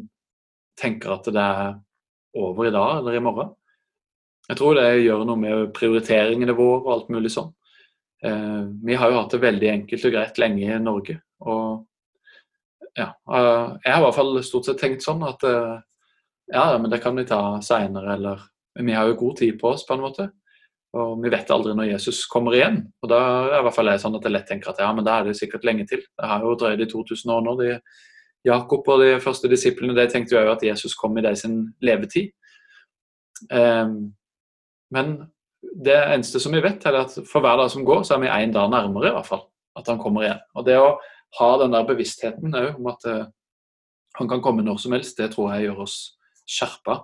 [0.81, 1.77] tenker at det er
[2.41, 3.53] over i dag eller i morgen?
[4.49, 7.53] Jeg tror det gjør noe med prioriteringene våre og alt mulig sånn.
[8.25, 11.19] Eh, vi har jo hatt det veldig enkelt og greit lenge i Norge.
[11.45, 11.85] Og
[12.97, 15.75] ja, eh, jeg har i hvert fall stort sett tenkt sånn at eh,
[16.55, 19.87] ja, men det kan vi ta seinere, eller Vi har jo god tid på oss,
[19.87, 20.29] på en måte.
[20.97, 22.81] Og vi vet aldri når Jesus kommer igjen.
[23.03, 25.19] Og da er i hvert fall sånn at jeg lett tenker at ja, men da
[25.19, 26.03] er det sikkert lenge til.
[26.05, 27.57] Det har jo drøyd i 2000 år nå.
[27.61, 27.75] De,
[28.47, 31.45] Jakob og de første disiplene de tenkte jo at Jesus kom i deres
[31.85, 32.31] levetid.
[33.51, 34.15] Um,
[34.95, 35.17] men
[35.85, 38.33] det eneste som vi vet, er at for hver dag som går, så er vi
[38.33, 39.45] én dag nærmere i hvert fall
[39.77, 40.41] at han kommer igjen.
[40.57, 40.95] Og det å
[41.41, 43.27] ha den der bevisstheten òg om at uh,
[44.17, 45.99] han kan komme når som helst, det tror jeg gjør oss
[46.49, 47.03] skjerpa.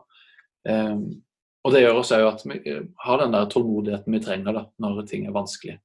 [0.65, 1.21] Um,
[1.63, 5.05] og det gjør også at vi eh, har den der tålmodigheten vi trenger da, når
[5.07, 5.79] ting er vanskelig.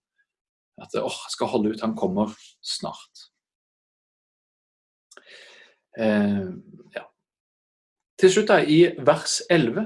[0.81, 2.33] At åh, oh, skal holde ut, han kommer
[2.65, 3.27] snart.
[5.99, 6.49] Eh,
[6.97, 7.05] ja.
[8.17, 9.85] Til slutt, da, i vers 11,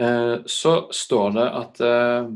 [0.00, 2.34] eh, så står det at eh,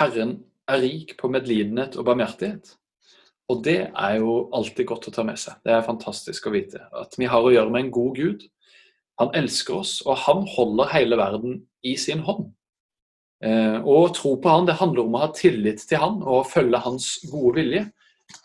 [0.00, 2.76] Herren er rik på medlidenhet og barmhjertighet.
[3.52, 5.60] Og det er jo alltid godt å ta med seg.
[5.64, 6.86] Det er fantastisk å vite.
[6.96, 8.46] At vi har å gjøre med en god Gud
[9.20, 12.48] han elsker oss, og han holder hele verden i sin hånd.
[13.44, 16.80] Eh, å tro på han, det handler om å ha tillit til han og følge
[16.86, 17.84] hans gode vilje.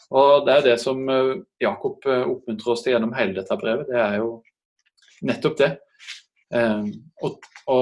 [0.09, 3.87] Og Det er det som eh, Jakob eh, oppmuntrer oss til gjennom hele dette brevet.
[3.89, 4.31] Det er jo
[5.29, 5.75] nettopp det.
[6.49, 7.29] Å,
[7.69, 7.79] å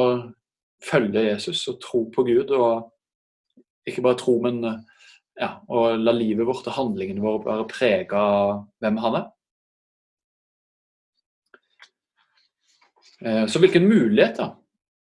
[0.83, 2.51] følge Jesus og tro på Gud.
[2.51, 4.59] Og ikke bare tro, men
[5.37, 8.51] ja, å la livet vårt og handlingene våre være prega av
[8.83, 9.27] hvem han er.
[13.17, 14.51] Så hvilken mulighet da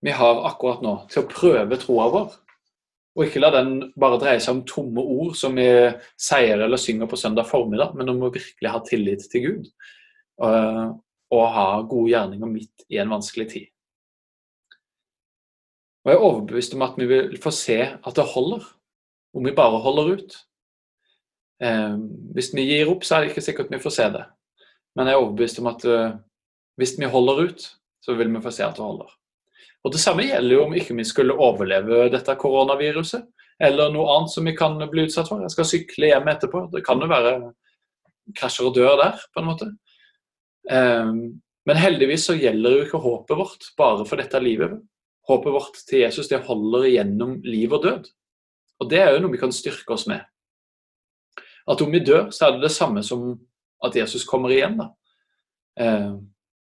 [0.07, 2.35] vi har akkurat nå til å prøve troa vår,
[3.17, 5.67] og ikke la den bare dreie seg om tomme ord som vi
[6.21, 9.71] sier eller synger på søndag formiddag, men om å virkelig ha tillit til Gud
[10.45, 10.85] eh,
[11.33, 13.71] og ha gode gjerninger midt i en vanskelig tid.
[16.05, 18.69] Og Jeg er overbevist om at vi vil få se at det holder,
[19.35, 20.37] om vi bare holder ut.
[21.65, 21.97] Eh,
[22.37, 24.23] hvis vi gir opp, så er det ikke sikkert vi får se det.
[24.95, 25.83] Men jeg er overbevist om at
[26.77, 27.67] hvis vi holder ut,
[28.07, 29.11] så vil vi få se at det holder.
[29.85, 33.27] Og Det samme gjelder jo om ikke vi skulle overleve dette koronaviruset,
[33.63, 35.43] eller noe annet som vi kan bli utsatt for.
[35.43, 36.67] Jeg skal sykle hjem etterpå.
[36.73, 37.33] Det kan jo være
[38.37, 39.71] krasjer og dør der, på en måte.
[40.71, 41.17] Um,
[41.67, 44.77] men heldigvis så gjelder jo ikke håpet vårt bare for dette livet.
[45.27, 48.11] Håpet vårt til Jesus det holder igjennom liv og død.
[48.83, 50.23] Og det er jo noe vi kan styrke oss med.
[51.67, 53.33] At om vi dør, så er det det samme som
[53.87, 54.79] at Jesus kommer igjen.
[54.79, 54.91] da.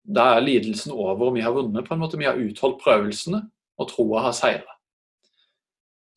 [0.07, 1.85] Da er lidelsen over, og vi har vunnet.
[1.89, 2.19] på en måte.
[2.19, 3.43] Vi har utholdt prøvelsene,
[3.79, 4.77] og troa har seira.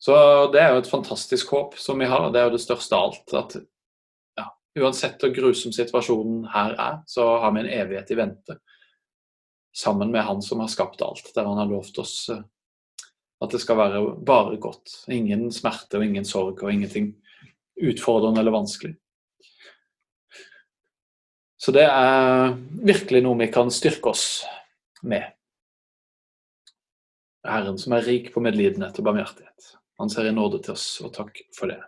[0.00, 0.14] Så
[0.52, 2.96] det er jo et fantastisk håp som vi har, og det er jo det største
[2.96, 3.34] av alt.
[3.36, 3.56] At
[4.38, 4.46] ja,
[4.80, 8.56] uansett hvor grusom situasjonen her er, så har vi en evighet i vente.
[9.76, 12.40] Sammen med Han som har skapt alt, der Han har lovt oss eh,
[13.40, 15.04] at det skal være bare godt.
[15.08, 17.14] Ingen smerte og ingen sorg og ingenting
[17.80, 18.96] utfordrende eller vanskelig.
[21.60, 22.54] Så det er
[22.88, 24.24] virkelig noe vi kan styrke oss
[25.04, 25.26] med.
[27.44, 29.74] Herren som er rik på medlidenhet og barmhjertighet.
[30.00, 31.80] Han ser i nåde til oss, og takk for det.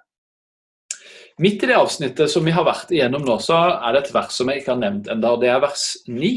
[1.41, 4.37] Midt i det avsnittet som vi har vært igjennom nå, så er det et vers
[4.37, 6.33] som jeg ikke har nevnt og Det er vers 9.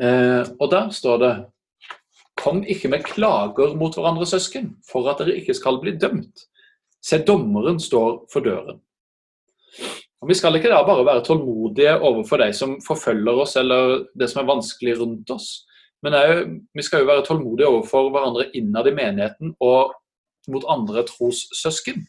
[0.00, 1.34] Eh, og der står det
[2.36, 6.44] Kom ikke med klager mot hverandre, søsken, for at dere ikke skal bli dømt.
[7.04, 8.80] Se, dommeren står for døren.
[10.22, 14.30] Og Vi skal ikke da bare være tålmodige overfor de som forfølger oss, eller det
[14.30, 15.66] som er vanskelig rundt oss,
[16.04, 16.42] men jo,
[16.76, 19.94] vi skal jo være tålmodige overfor hverandre innad i menigheten og
[20.52, 22.04] mot andre trossøsken.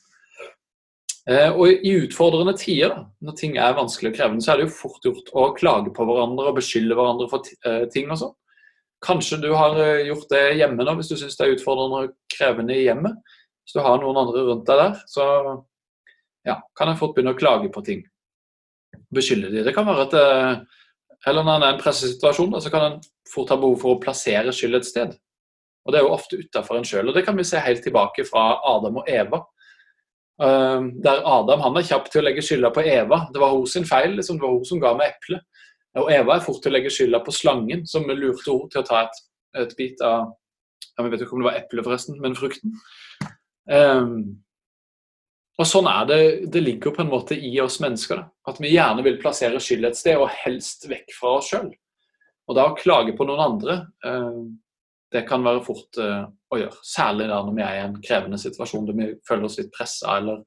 [1.28, 4.67] Eh, og I utfordrende tider, da, når ting er vanskelig og krevende, så er det
[4.67, 8.36] jo fort gjort å klage på hverandre og beskylde hverandre for eh, ting og sånn.
[9.04, 12.15] Kanskje du har eh, gjort det hjemme nå, hvis du syns det er utfordrende og
[12.32, 13.17] krevende i hjemmet.
[13.65, 15.26] Hvis du har noen andre rundt deg der, så
[16.47, 18.05] ja, kan en fort begynne å klage på ting.
[19.13, 19.63] Beskylde de.
[19.67, 20.17] Det kan være at
[21.27, 22.99] Eller når en er i en pressesituasjon, så kan en
[23.33, 25.15] fort ha behov for å plassere skyld et sted.
[25.86, 27.13] Og Det er jo ofte utafor en sjøl.
[27.15, 29.41] Det kan vi se helt tilbake fra Adam og Eva.
[30.38, 33.23] Uh, der Adam han er kjapp til å legge skylda på Eva.
[33.33, 34.13] Det var hun sin feil.
[34.15, 34.38] Liksom.
[34.38, 35.63] Det var hun som ga meg eplet.
[35.97, 38.86] Og Eva er fort til å legge skylda på slangen, som lurte henne til å
[38.86, 39.23] ta et,
[39.63, 40.36] et bit av
[40.97, 42.75] Jeg vet ikke om det var eple, forresten, men frukten.
[43.69, 44.13] Um,
[45.58, 46.20] og sånn er det.
[46.54, 48.22] Det ligger på en måte i oss mennesker.
[48.22, 48.52] Da.
[48.52, 51.72] At vi gjerne vil plassere skyld et sted, og helst vekk fra oss sjøl.
[52.48, 54.43] Og da å klage på noen andre, uh,
[55.13, 56.78] det kan være fort uh, å gjøre.
[56.86, 60.46] Særlig når vi er i en krevende situasjon der vi føler oss litt pressa eller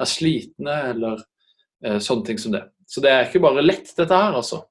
[0.00, 2.62] er slitne eller uh, sånne ting som det.
[2.86, 4.66] Så det er ikke bare lett, dette her, altså.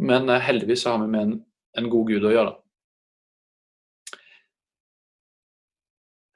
[0.00, 1.34] Men heldigvis så har vi med en,
[1.76, 2.54] en, god Gud å gjøre.
[2.54, 2.65] da.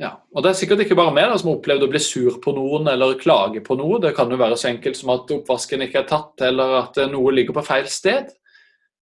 [0.00, 2.54] Ja, og Det er sikkert ikke bare meg som har opplevd å bli sur på
[2.56, 3.98] noen eller klage på noe.
[4.00, 7.34] Det kan jo være så enkelt som at oppvasken ikke er tatt, eller at noe
[7.36, 8.32] ligger på feil sted.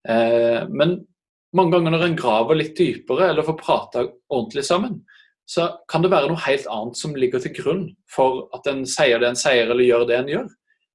[0.03, 0.97] men
[1.55, 4.97] mange ganger når en graver litt dypere eller får prata ordentlig sammen,
[5.45, 9.21] så kan det være noe helt annet som ligger til grunn for at en sier
[9.21, 10.47] det en sier eller gjør det en gjør.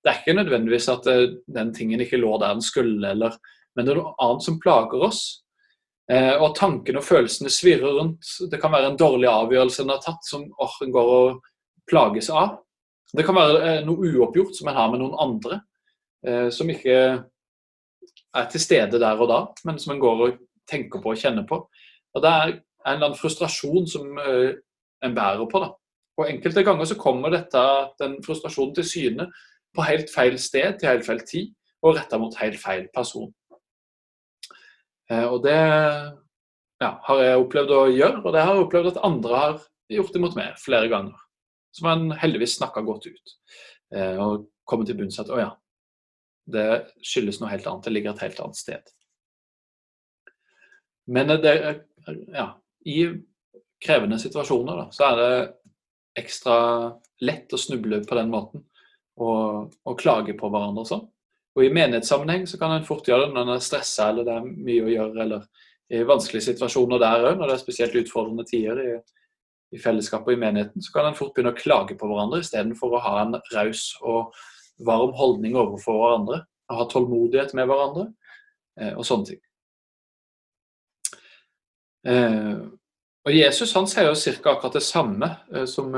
[0.03, 3.37] Det er ikke nødvendigvis at eh, den tingen ikke lå der den skulle, eller,
[3.77, 5.23] men det er noe annet som plager oss.
[6.09, 8.31] Eh, og tankene og følelsene svirrer rundt.
[8.49, 11.41] Det kan være en dårlig avgjørelse en har tatt som oh, en går og
[11.89, 12.63] plages av.
[13.13, 15.61] Det kan være eh, noe uoppgjort som en har med noen andre,
[16.25, 16.97] eh, som ikke
[18.39, 21.45] er til stede der og da, men som en går og tenker på og kjenner
[21.49, 21.61] på.
[22.17, 25.61] Og Det er en eller annen frustrasjon som en bærer på.
[25.61, 25.71] da.
[26.19, 27.63] Og Enkelte ganger så kommer dette,
[28.01, 29.29] den frustrasjonen til syne
[29.77, 33.33] på helt feil sted til helt feil tid, og retta mot helt feil person.
[35.13, 35.57] Uh, og Det
[36.79, 39.57] ja, har jeg opplevd å gjøre, og det har jeg opplevd at andre har
[39.91, 41.25] gjort imot meg flere ganger.
[41.75, 43.35] Som en heldigvis snakka godt ut.
[43.95, 45.51] Uh, og kommet til bunns at å ja,
[46.49, 46.69] det
[47.05, 47.85] skyldes noe helt annet.
[47.85, 48.95] Det ligger et helt annet sted.
[51.09, 51.55] Men det,
[52.35, 52.51] ja,
[52.85, 52.99] i
[53.85, 55.31] krevende situasjoner da, så er det
[56.23, 56.57] ekstra
[57.25, 58.65] lett å snuble på den måten
[59.19, 60.85] og, og klage på hverandre.
[60.85, 61.07] og sånn.
[61.59, 64.35] Og I menighetssammenheng så kan en fort gjøre det når en er stressa eller det
[64.39, 68.45] er mye å gjøre, eller i vanskelige situasjoner der òg, når det er spesielt utfordrende
[68.47, 68.93] tider i,
[69.75, 72.95] i fellesskapet og i menigheten, så kan en fort begynne å klage på hverandre istedenfor
[72.95, 74.37] å ha en raus og
[74.87, 76.43] varm holdning overfor hverandre.
[76.71, 78.07] Ha tålmodighet med hverandre
[78.79, 79.43] eh, og sånne ting.
[82.07, 82.55] Eh,
[83.27, 84.53] og Jesus han sier jo ca.
[84.55, 85.91] akkurat det samme eh, som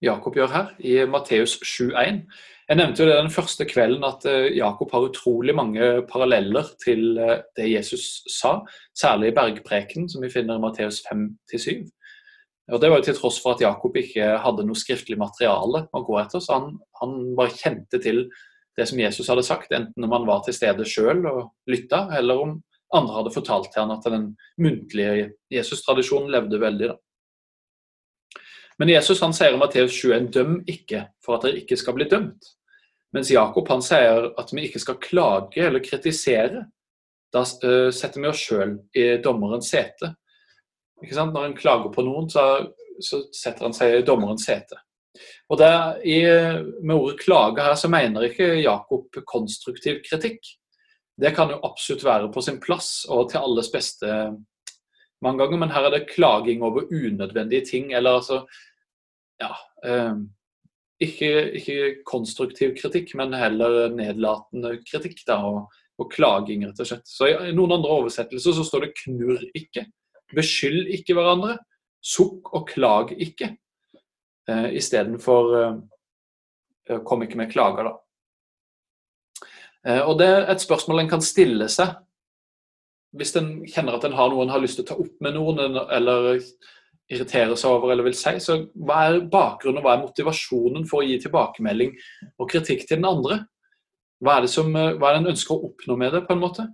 [0.00, 2.24] Jakob gjør her, i Matteus 7,1.
[2.70, 4.22] Jeg nevnte jo det den første kvelden at
[4.54, 8.60] Jakob har utrolig mange paralleller til det Jesus sa,
[8.94, 11.80] særlig i bergpreken, som vi finner i Matteus 5-7.
[12.70, 16.04] Og Det var jo til tross for at Jakob ikke hadde noe skriftlig materiale å
[16.06, 18.28] gå etter, så han, han bare kjente til
[18.78, 22.44] det som Jesus hadde sagt, enten om han var til stede sjøl og lytta, eller
[22.44, 22.54] om
[22.94, 24.30] andre hadde fortalt til han at den
[24.62, 26.92] muntlige Jesus-tradisjonen levde veldig.
[26.94, 28.38] da.
[28.78, 32.06] Men Jesus han sier i Matteus 21 døm ikke for at dere ikke skal bli
[32.10, 32.54] dømt.
[33.16, 36.66] Mens Jakob han sier at vi ikke skal klage eller kritisere.
[37.34, 40.12] Da uh, setter vi oss sjøl i dommerens sete.
[41.02, 41.34] Ikke sant?
[41.34, 42.44] Når en klager på noen, så,
[43.02, 44.78] så setter han seg i dommerens sete.
[45.50, 46.22] Og der, i,
[46.82, 50.38] Med ordet 'klage' her så mener ikke Jakob konstruktiv kritikk.
[51.20, 54.06] Det kan jo absolutt være på sin plass og til alles beste
[55.22, 57.92] mange ganger, men her er det klaging over unødvendige ting.
[57.92, 58.46] Eller altså
[59.40, 59.54] Ja.
[59.84, 60.14] Eh,
[61.00, 67.08] ikke, ikke, konstruktiv kritikk, men heller nedlatende kritikk da, og, og, klaging, rett og slett.
[67.08, 69.86] Så I noen andre oversettelser så står det 'knurr ikke'.
[70.36, 71.58] Beskyld ikke hverandre.
[72.00, 73.56] Sukk og klag ikke.
[74.48, 75.56] eh, istedenfor
[76.90, 77.96] eh, kom ikke med klager, da.
[79.86, 81.96] Eh, og Det er et spørsmål en kan stille seg
[83.16, 85.34] hvis en kjenner at en har noe en har lyst til å ta opp med
[85.34, 85.58] noen,
[85.90, 86.36] eller
[87.10, 88.36] irritere seg over eller vil si.
[88.42, 91.96] Så hva er bakgrunnen og hva er motivasjonen for å gi tilbakemelding
[92.38, 93.42] og kritikk til den andre?
[94.20, 96.24] Hva er det, som, hva er det en ønsker å oppnå med det?
[96.26, 96.66] på en måte?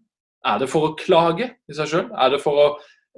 [0.46, 2.09] Er det for å klage i seg sjøl?
[2.11, 2.66] Er det for å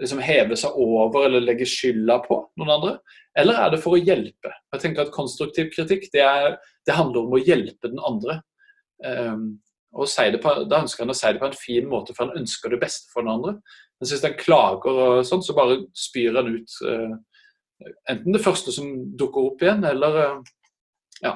[0.01, 2.99] liksom, heve seg over eller legge skylda på noen andre?
[3.39, 4.53] Eller er det for å hjelpe?
[4.75, 8.41] Jeg tenker at Konstruktiv kritikk det, er, det handler om å hjelpe den andre.
[9.05, 9.59] Um,
[9.97, 12.43] og si på, Da ønsker han å si det på en fin måte, for han
[12.43, 13.57] ønsker det beste for den andre.
[13.99, 17.15] Men hvis den klager og sånn, så bare spyr den ut uh,
[18.11, 20.53] enten det første som dukker opp igjen, eller uh,
[21.25, 21.35] ja,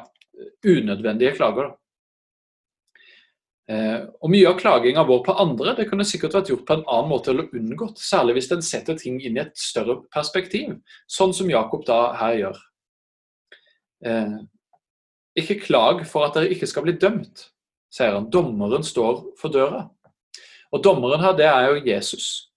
[0.67, 1.73] unødvendige klager.
[3.71, 6.83] Eh, og Mye av klaginga vår på andre det kunne sikkert vært gjort på en
[6.83, 10.75] annen måte eller unngått, særlig hvis en setter ting inn i et større perspektiv,
[11.07, 12.63] sånn som Jakob da her gjør.
[14.11, 14.39] Eh,
[15.39, 17.47] ikke klag for at dere ikke skal bli dømt,
[17.93, 18.29] sier han.
[18.35, 19.87] Dommeren står for døra.
[20.73, 22.52] Og Dommeren her, det er jo Jesus.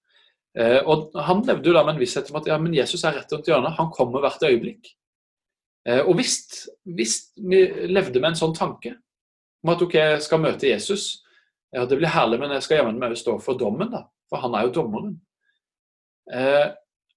[0.55, 3.17] Eh, og Han levde jo da med en visshet om at ja, men Jesus er
[3.17, 3.75] rett rundt hjørnet.
[3.79, 4.93] Han kommer hvert øyeblikk.
[5.85, 6.37] Eh, og hvis,
[7.35, 8.95] vi levde med en sånn tanke,
[9.65, 11.21] om at ok, jeg skal møte Jesus.
[11.75, 14.05] Ja, Det blir herlig, men jeg skal jammen meg stå for dommen, da.
[14.31, 15.17] For han er jo dommeren.
[16.31, 16.67] Eh,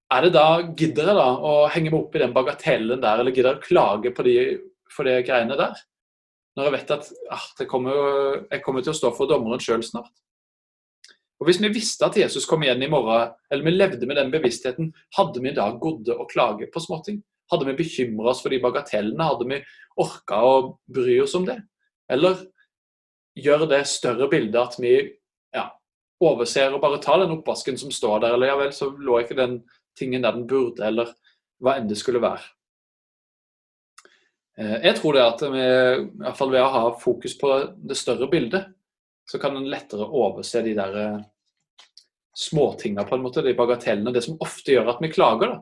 [0.09, 0.47] er det da,
[0.77, 3.67] Gidder jeg da å henge meg opp i den bagatellen der, eller gidder jeg å
[3.67, 4.35] klage på de,
[4.91, 5.77] for de greiene der?
[6.57, 7.93] Når jeg vet at ah, kommer,
[8.49, 10.11] jeg kommer til å stå for dommeren sjøl snart.
[11.39, 14.31] Og Hvis vi visste at Jesus kom igjen i morgen, eller vi levde med den
[14.31, 17.21] bevisstheten, hadde vi da gått å klage på småting?
[17.49, 19.23] Hadde vi bekymra oss for de bagatellene?
[19.23, 19.61] Hadde vi
[20.03, 20.57] orka å
[20.91, 21.61] bry oss om det?
[22.11, 22.43] Eller
[23.39, 24.93] gjør det større bildet at vi
[25.55, 25.69] ja,
[26.19, 29.39] overser og bare tar den oppvasken som står der, eller ja vel, så lå ikke
[29.39, 29.61] den
[29.97, 31.13] tingen der den burde, eller
[31.63, 32.43] hva enn det skulle være.
[34.59, 37.97] Eh, jeg tror det at vi, i hvert fall ved å ha fokus på det
[37.99, 38.73] større bildet,
[39.29, 41.19] så kan en lettere overse de der eh,
[42.39, 44.13] småtinga, på en måte, de bagatellene.
[44.15, 45.53] Det som ofte gjør at vi klager.
[45.53, 45.59] da.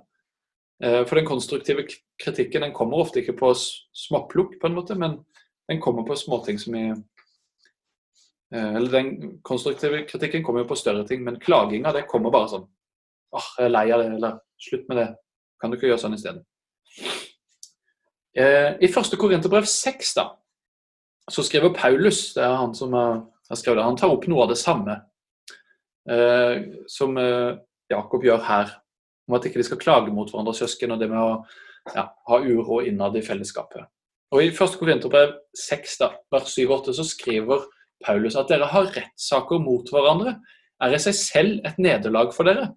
[0.84, 1.88] Eh, for den konstruktive
[2.24, 5.20] kritikken den kommer ofte ikke på småplukk, på en måte, men
[5.68, 11.08] den kommer på småting som i eh, Eller den konstruktive kritikken kommer jo på større
[11.08, 12.68] ting, men klaginga det kommer bare sånn
[13.36, 15.08] åh, jeg er lei av det, eller slutt med det.
[15.60, 16.46] Kan du ikke gjøre sånn isteden?
[18.38, 20.30] Eh, I første Korinterbrev 6 da,
[21.28, 22.94] så skriver Paulus, det er han som
[23.54, 24.98] har skrevet det, han tar opp noe av det samme
[26.10, 27.16] eh, som
[27.92, 28.74] Jakob gjør her,
[29.28, 31.32] om at ikke de skal klage mot hverandre, søsken, og det med å
[31.96, 33.88] ja, ha uro innad i fellesskapet.
[34.36, 34.76] Og I 1.
[34.80, 37.64] Korinterbrev 6, da, vers 7-8, så skriver
[38.04, 40.36] Paulus at dere har rettssaker mot hverandre,
[40.84, 42.70] er i seg selv et nederlag for dere.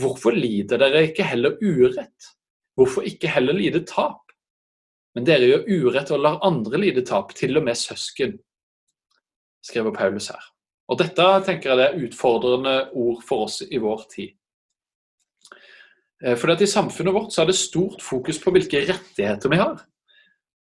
[0.00, 2.32] Hvorfor lider dere ikke heller urett?
[2.78, 4.32] Hvorfor ikke heller lide tap?
[5.12, 8.38] Men dere gjør urett og lar andre lide tap, til og med søsken,
[9.64, 10.42] skriver Paulus her.
[10.90, 14.34] Og Dette tenker jeg det er utfordrende ord for oss i vår tid.
[16.22, 19.80] Fordi for I samfunnet vårt så er det stort fokus på hvilke rettigheter vi har.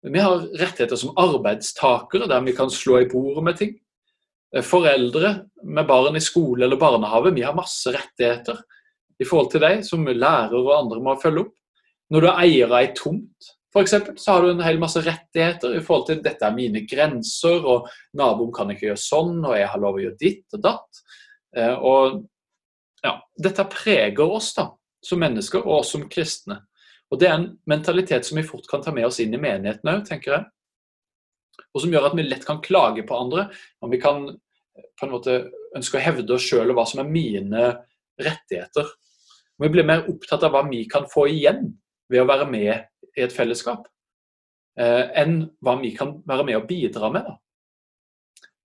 [0.01, 3.73] Vi har rettigheter som arbeidstakere, der vi kan slå i bordet med ting.
[4.55, 8.59] Eh, foreldre med barn i skole eller barnehage, vi har masse rettigheter
[9.21, 11.53] i forhold til deg, som lærer og andre må følge opp.
[12.11, 15.77] Når du er eier av ei tomt, f.eks., så har du en hel masse rettigheter
[15.77, 17.87] i forhold til dette er mine grenser, og
[18.19, 21.01] naboen kan ikke gjøre sånn, og jeg har lov å gjøre ditt og datt.
[21.57, 22.21] Eh, og
[23.01, 24.67] ja, Dette preger oss da,
[25.01, 26.61] som mennesker og oss som kristne.
[27.11, 29.89] Og Det er en mentalitet som vi fort kan ta med oss inn i menigheten
[29.89, 30.45] òg, tenker jeg.
[31.73, 33.49] Og som gjør at vi lett kan klage på andre.
[33.83, 34.23] Og vi kan
[34.71, 35.37] på en måte
[35.75, 37.65] ønske å hevde oss sjøl og hva som er mine
[38.21, 38.87] rettigheter.
[39.57, 41.67] Og vi blir mer opptatt av hva vi kan få igjen
[42.11, 43.87] ved å være med i et fellesskap,
[44.79, 47.31] eh, enn hva vi kan være med og bidra med.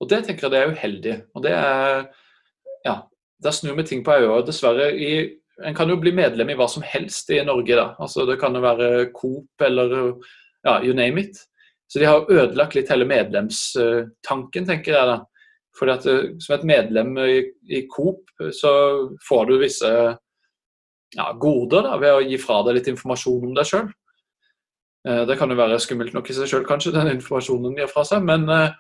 [0.01, 1.17] Og Det tenker jeg det er uheldig.
[1.35, 2.07] Og det er,
[2.85, 3.03] ja,
[3.43, 4.47] Der snur vi ting på øyet.
[4.47, 7.75] Dessverre, i en kan jo bli medlem i hva som helst i Norge.
[7.75, 7.95] da.
[7.99, 10.15] Altså Det kan jo være Coop eller
[10.65, 11.37] ja, you name it.
[11.89, 15.07] Så de har ødelagt litt hele medlemstanken, tenker jeg.
[15.07, 15.19] da.
[15.79, 18.73] Fordi at eh, Som et medlem i, i Coop så
[19.29, 19.91] får du visse
[21.17, 23.87] ja, goder da, ved å gi fra deg litt informasjon om deg sjøl.
[25.07, 27.93] Eh, det kan jo være skummelt nok i seg sjøl, kanskje, den informasjonen de gir
[27.93, 28.25] fra seg.
[28.27, 28.75] Men, eh,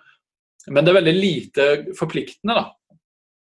[0.66, 1.66] men, det er veldig lite
[1.98, 2.54] forpliktende.
[2.54, 2.98] da.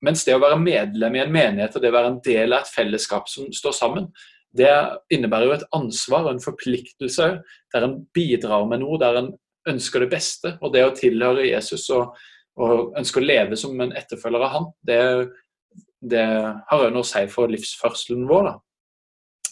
[0.07, 2.62] Mens det å være medlem i en menighet og det å være en del av
[2.62, 4.12] et fellesskap som står sammen,
[4.55, 4.70] det
[5.11, 7.26] innebærer jo et ansvar og en forpliktelse
[7.74, 9.33] der en bidrar med noe, der en
[9.68, 10.55] ønsker det beste.
[10.62, 12.14] Og det å tilhøre Jesus og,
[12.57, 15.03] og ønske å leve som en etterfølger av han, det,
[16.01, 16.24] det
[16.70, 18.57] har jo noe å si for livsførselen vår, da.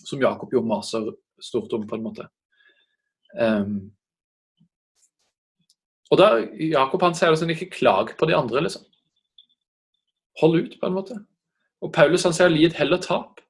[0.07, 1.11] Som Jakob jo maser
[1.43, 2.31] stort om, på en måte.
[3.35, 3.93] Um,
[6.11, 6.29] og da,
[6.63, 8.85] Jakob han sier liksom ikke klag på de andre, liksom.
[10.41, 11.19] Hold ut, på en måte.
[11.83, 13.41] Og Paulus han sier lid heller tap.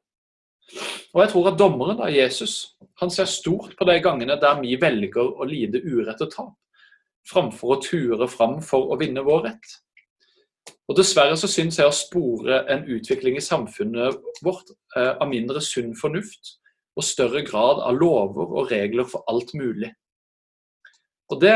[1.14, 4.77] Og jeg tror at dommeren, da, Jesus, han ser stort på de gangene der vi
[4.81, 6.55] velger å lide urett og tap,
[7.29, 9.77] framfor å ture fram for å vinne vår rett.
[10.87, 15.62] Og Dessverre så syns jeg å spore en utvikling i samfunnet vårt eh, av mindre
[15.62, 16.57] sunn fornuft
[16.97, 19.92] og større grad av lover og regler for alt mulig.
[21.32, 21.55] Og det,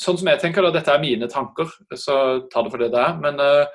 [0.00, 3.02] sånn som jeg tenker da, Dette er mine tanker, så ta det for det det
[3.02, 3.18] er.
[3.20, 3.68] Men uh,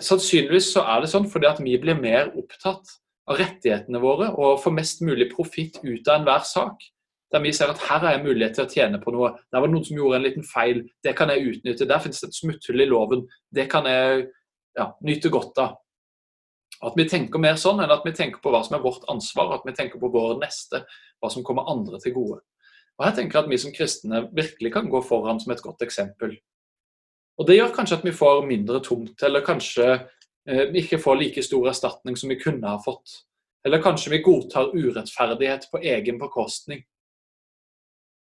[0.00, 2.96] sannsynligvis så er det sånn fordi at vi blir mer opptatt
[3.30, 6.80] av rettighetene våre og får mest mulig profitt ut av enhver sak.
[7.32, 9.30] Der vi ser at her er jeg mulighet til å tjene på noe.
[9.52, 10.82] Der var det noen som gjorde en liten feil.
[11.04, 11.88] Det kan jeg utnytte.
[11.88, 13.22] Der finnes det et smutthull i loven.
[13.52, 14.26] Det kan jeg
[14.76, 15.78] ja, nyte godt av.
[16.82, 19.54] At vi tenker mer sånn enn at vi tenker på hva som er vårt ansvar,
[19.54, 20.82] at vi tenker på vår neste,
[21.22, 22.40] hva som kommer andre til gode.
[22.98, 26.36] Og jeg tenker at Vi som kristne virkelig kan gå foran som et godt eksempel.
[27.38, 29.86] Og Det gjør kanskje at vi får mindre tomt, eller kanskje
[30.46, 33.22] eh, vi ikke får like stor erstatning som vi kunne ha fått.
[33.64, 36.82] Eller kanskje vi godtar urettferdighet på egen bekostning.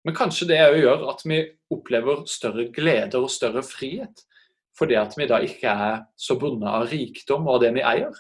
[0.05, 1.41] Men kanskje det òg gjør at vi
[1.73, 4.21] opplever større glede og større frihet.
[4.79, 8.13] Fordi at vi da ikke er så bundet av rikdom og det vi eier.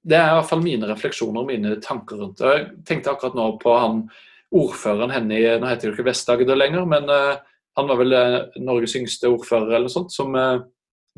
[0.00, 2.52] Det er i hvert fall mine refleksjoner og mine tanker rundt det.
[2.56, 4.02] Jeg tenkte akkurat nå på han
[4.50, 7.36] ordføreren henne i Nå heter det ikke Vest-Agder lenger, men uh,
[7.78, 10.64] han var vel uh, Norges yngste ordfører eller noe sånt, som uh,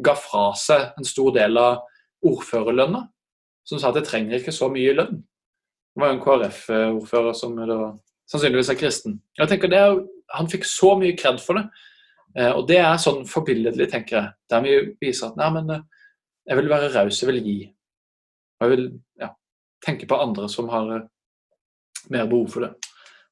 [0.02, 1.84] ga fra seg en stor del av
[2.26, 3.06] ordførerlønna.
[3.68, 5.22] Som sa at jeg trenger ikke så mye lønn.
[5.92, 7.78] Det var jo en KrF-ordfører som da
[8.32, 9.18] sannsynligvis er kristen.
[9.38, 9.82] Jeg tenker det,
[10.32, 11.66] Han fikk så mye kred for det.
[12.38, 14.32] Eh, og det er sånn forbilledlig, tenker jeg.
[14.48, 15.82] Der vi viser at nei, men eh,
[16.48, 17.56] jeg vil være raus, jeg vil gi.
[18.62, 18.84] Og jeg vil
[19.18, 19.32] ja,
[19.82, 21.06] tenke på andre som har eh,
[22.14, 22.72] mer behov for det.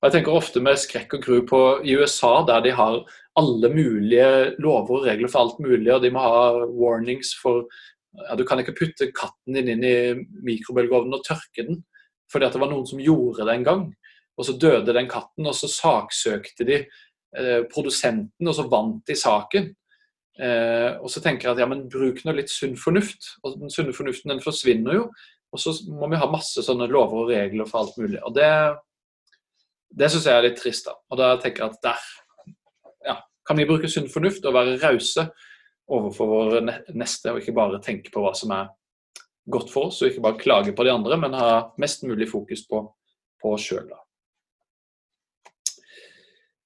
[0.00, 3.02] Og Jeg tenker ofte med skrekk og gru på i USA, der de har
[3.38, 7.66] alle mulige lover og regler for alt mulig, og de må ha warnings for
[8.16, 9.96] ja, Du kan ikke putte katten din inn i
[10.42, 11.84] mikrobølgeovnen og tørke den,
[12.32, 13.84] fordi at det var noen som gjorde det en gang.
[14.40, 19.14] Og så døde den katten, og så saksøkte de eh, produsenten, og så vant de
[19.14, 19.68] saken.
[20.40, 23.34] Eh, og så tenker jeg at ja, men bruk nå litt sunn fornuft.
[23.44, 25.04] Og den sunne fornuften den forsvinner jo.
[25.50, 28.20] Og så må vi ha masse sånne lover og regler for alt mulig.
[28.24, 28.48] Og det,
[29.90, 30.88] det syns jeg er litt trist.
[30.88, 30.96] da.
[31.10, 32.10] Og da tenker jeg at der
[33.10, 33.16] ja,
[33.46, 35.28] kan vi bruke sunn fornuft og være rause
[35.90, 38.68] overfor våre neste, og ikke bare tenke på hva som er
[39.50, 42.62] godt for oss, og ikke bare klage på de andre, men ha mest mulig fokus
[42.70, 42.84] på,
[43.42, 43.88] på oss sjøl.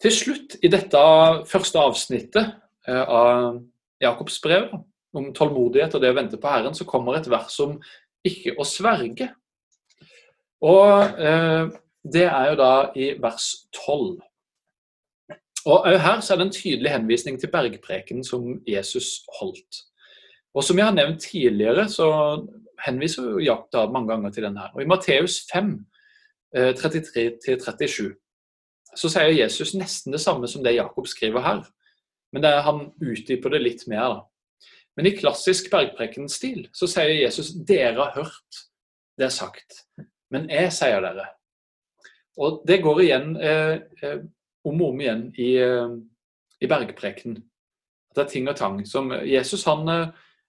[0.05, 1.01] Til slutt i dette
[1.49, 2.53] første avsnittet
[2.93, 3.63] av
[4.03, 4.69] Jakobs brev
[5.15, 7.79] om tålmodighet og det å vente på Herren, så kommer et vers om
[8.27, 9.31] ikke å sverge.
[10.65, 11.71] Og eh,
[12.05, 14.19] det er jo da i vers 12.
[15.65, 19.85] Og Her så er det en tydelig henvisning til bergprekenen som Jesus holdt.
[20.55, 22.09] Og Som jeg har nevnt tidligere, så
[22.85, 24.75] henviser Jakob da mange ganger til den her.
[24.75, 25.73] Og I Matteus 5,
[26.55, 28.13] 33-37
[28.95, 31.65] så sier Jesus nesten det samme som det Jakob skriver her.
[32.35, 34.17] Men det er, han utdyper det litt mer.
[34.17, 34.69] da.
[34.99, 38.65] Men i klassisk bergprekenstil så sier Jesus dere har hørt
[39.19, 39.85] det er sagt,
[40.35, 41.29] men jeg sier dere.
[42.43, 44.23] Og det går igjen eh, eh,
[44.67, 45.93] om og om igjen i, eh,
[46.59, 47.37] i bergprekenen.
[48.15, 48.81] Det er ting og tang.
[48.87, 50.09] Som Jesus han, eh,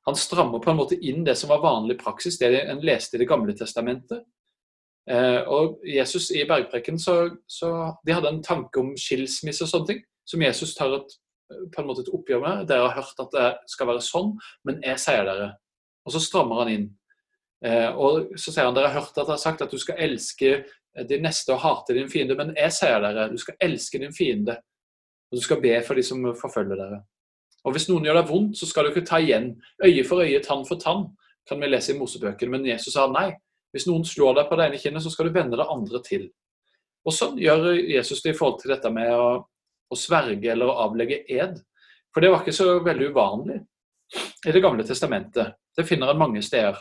[0.09, 3.21] han strammer på en måte inn det som var vanlig praksis, det en leste i
[3.21, 4.25] Det gamle testamentet.
[5.09, 9.91] Eh, og Jesus i bergpreken så, så, de hadde en tanke om skilsmisse og sånne
[9.91, 11.17] ting, som Jesus tar et,
[11.47, 12.67] på en måte et oppgjør med.
[12.69, 14.33] Dere har hørt at det skal være sånn,
[14.67, 15.49] men jeg sier dere.
[16.05, 16.87] Og så strammer han inn.
[17.65, 20.01] Eh, og så sier han dere har hørt at jeg har sagt at du skal
[20.05, 20.57] elske
[21.09, 24.57] din neste og hate din fiende, men jeg sier dere du skal elske din fiende.
[25.31, 27.01] Og du skal be for de som forfølger dere.
[27.65, 29.55] Og hvis noen gjør deg vondt, så skal du ikke ta igjen.
[29.83, 31.07] Øye for øye, tann for tann,
[31.49, 32.53] kan vi lese i Mosebøkene.
[32.53, 33.31] Men Jesus sa nei,
[33.73, 36.29] hvis noen slår deg på det ene kinnet, så skal du vende det andre til.
[37.05, 39.25] Og Sånn gjør Jesus det i forhold til dette med å,
[39.91, 41.59] å sverge eller å avlegge ed.
[42.13, 43.61] For det var ikke så veldig uvanlig
[44.45, 45.55] i Det gamle testamentet.
[45.75, 46.77] Det finner en mange steder.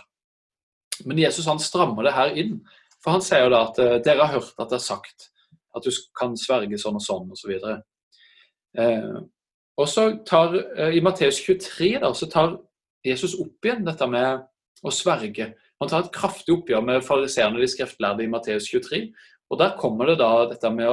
[1.04, 2.58] Men Jesus han strammer det her inn.
[3.02, 5.30] For han sier jo da at uh, dere har hørt at det er sagt
[5.74, 7.54] at du kan sverge sånn og sånn osv.
[7.56, 7.72] Og, så
[8.78, 9.18] uh,
[9.80, 12.58] og så tar, uh, I Matteus 23 da, så tar
[13.04, 14.44] Jesus opp igjen dette med
[14.84, 15.50] å sverge.
[15.80, 19.08] Han tar et kraftig oppgjør med fariseerne de skriftlærde i Matteus 23.
[19.50, 20.88] Og Der kommer det da dette med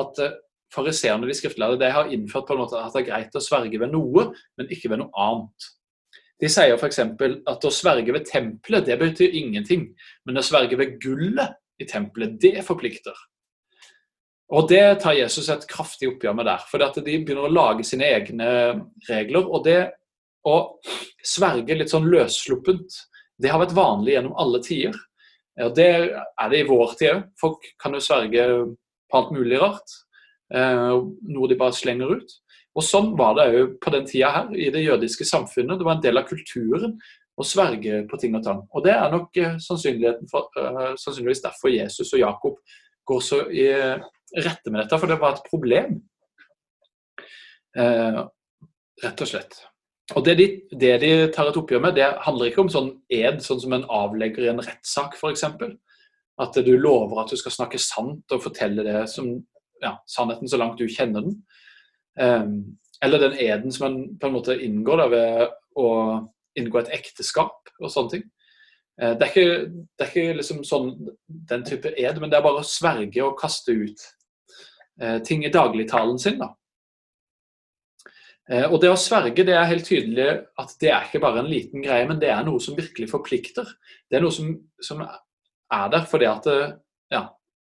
[0.00, 0.34] at eh,
[0.72, 3.80] fariseerne de skriftlærde de har innført på en måte at det er greit å sverge
[3.80, 5.72] ved noe, men ikke ved noe annet.
[6.42, 6.98] De sier f.eks.
[6.98, 9.90] at å sverge ved tempelet det betyr ingenting,
[10.26, 13.14] men å sverge ved gullet i tempelet, det forplikter.
[14.52, 16.64] Og det tar Jesus et kraftig oppgjør med der.
[16.68, 18.48] For de begynner å lage sine egne
[19.08, 19.46] regler.
[19.48, 19.78] Og det
[20.44, 20.56] å
[21.24, 22.98] sverge litt sånn løssluppent,
[23.40, 24.98] det har vært vanlig gjennom alle tider.
[25.62, 27.22] Og det er det i vår tid òg.
[27.40, 28.44] Folk kan jo sverge
[29.08, 29.96] på alt mulig rart.
[30.52, 30.94] Eh,
[31.32, 32.36] noe de bare slenger ut.
[32.76, 35.78] Og Sånn var det òg på den tida her i det jødiske samfunnet.
[35.78, 36.96] Det var en del av kulturen
[37.36, 38.62] å sverge på ting og tang.
[38.72, 42.56] Og Det er nok sannsynligheten for, uh, sannsynligvis derfor Jesus og Jakob
[43.08, 43.68] går så i
[44.36, 46.00] rette med dette, for det var et problem.
[47.76, 48.18] Eh,
[49.02, 49.60] rett og slett.
[50.16, 50.46] Og det de,
[50.76, 53.86] det de, tar et oppgjør med, det handler ikke om sånn ed, sånn som en
[53.88, 55.46] avlegger i en rettssak f.eks.
[56.42, 59.34] At du lover at du skal snakke sant og fortelle det som
[59.82, 61.40] ja, sannheten så langt du kjenner den.
[62.20, 62.54] Um,
[63.02, 65.88] eller den eden som en på en måte inngår da, ved å
[66.58, 68.24] inngå et ekteskap og sånne ting.
[69.00, 70.90] Uh, det er ikke, det er ikke liksom sånn
[71.52, 74.08] den type ed, men det er bare å sverge og kaste ut
[75.02, 76.38] uh, ting i dagligtalen sin.
[76.42, 76.52] da.
[78.50, 80.26] Eh, og det å sverge det er helt tydelig
[80.58, 83.68] at det er ikke bare en liten greie, men det er noe som virkelig forplikter.
[84.10, 84.50] Det er noe som,
[84.82, 86.58] som er der fordi at det,
[87.14, 87.22] ja,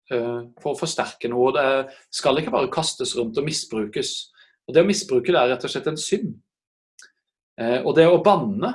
[0.09, 1.51] for å forsterke noe.
[1.55, 4.11] Det skal ikke bare kastes rundt og misbrukes.
[4.67, 6.35] Og Det å misbruke det er rett og slett en synd.
[7.59, 8.73] Eh, og det å banne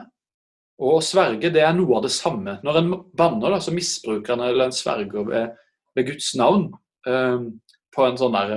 [0.82, 2.58] og sverge det er noe av det samme.
[2.64, 5.58] Når en banner, da, så misbruker en eller en sverger ved,
[5.94, 6.72] ved Guds navn
[7.02, 8.52] på en sånn der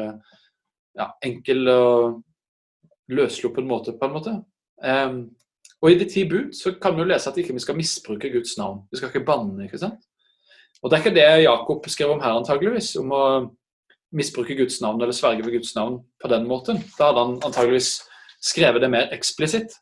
[0.98, 2.20] ja, enkel og
[3.14, 4.34] løssluppen måte, på en måte.
[5.82, 8.32] Og i de ti bud så kan vi jo lese at ikke vi skal misbruke
[8.34, 8.84] Guds navn.
[8.90, 9.68] Vi skal ikke banne.
[9.68, 10.02] ikke sant?
[10.84, 13.24] Og Det er ikke det Jakob skrev om her, antageligvis, om å
[14.16, 16.84] misbruke Guds navn eller sverge ved Guds navn på den måten.
[16.98, 17.98] Da hadde han antageligvis
[18.44, 19.74] skrevet det mer eksplisitt.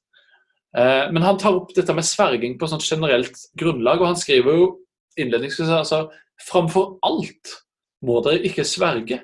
[0.73, 4.57] Uh, men han tar opp dette med sverging på sånt generelt grunnlag, og han skriver
[4.57, 4.69] jo
[5.19, 6.07] innledningsvis altså
[6.41, 7.51] framfor alt
[8.03, 9.19] må dere ikke sverge,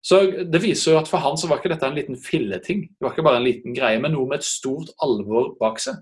[0.00, 0.20] så
[0.52, 2.86] Det viser jo at for han så var ikke dette en liten filleting.
[2.88, 5.98] Det var ikke bare en liten greie, men noe med et stort alvor bak seg.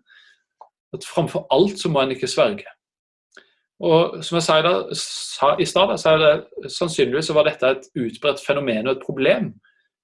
[0.95, 2.62] At Framfor alt så må en ikke sverge.
[3.79, 5.95] Og som jeg sa, da, sa i stad,
[6.66, 9.53] sannsynligvis var dette et utbredt fenomen og et problem.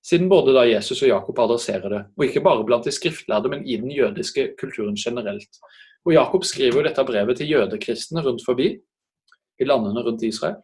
[0.04, 3.64] Siden både da Jesus og Jakob adresserer det, og ikke bare blant de skriftlærde, men
[3.66, 5.58] i den jødiske kulturen generelt.
[6.04, 8.68] Og Jakob skriver jo dette brevet til jødekristne rundt forbi,
[9.60, 10.60] i landene rundt Israel.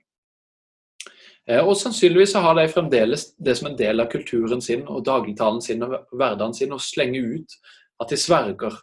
[1.49, 5.63] Eh, og sannsynligvis har de fremdeles det som en del av kulturen sin og dagligtalen
[5.65, 7.57] sin og hverdagen sin å slenge ut
[8.03, 8.77] at de sverger.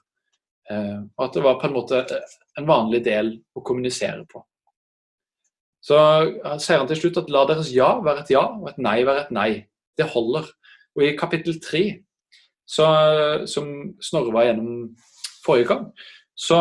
[0.71, 2.03] Eh, og at det var på en måte
[2.57, 4.43] en vanlig del å kommunisere på.
[5.87, 5.97] Så
[6.59, 9.27] sier han til slutt at la deres ja være et ja, og et nei være
[9.27, 9.49] et nei.
[9.97, 10.49] Det holder.
[10.97, 11.83] Og i kapittel tre,
[12.67, 13.69] som
[14.03, 14.89] Snorre var gjennom
[15.45, 15.85] forrige gang,
[16.37, 16.59] så,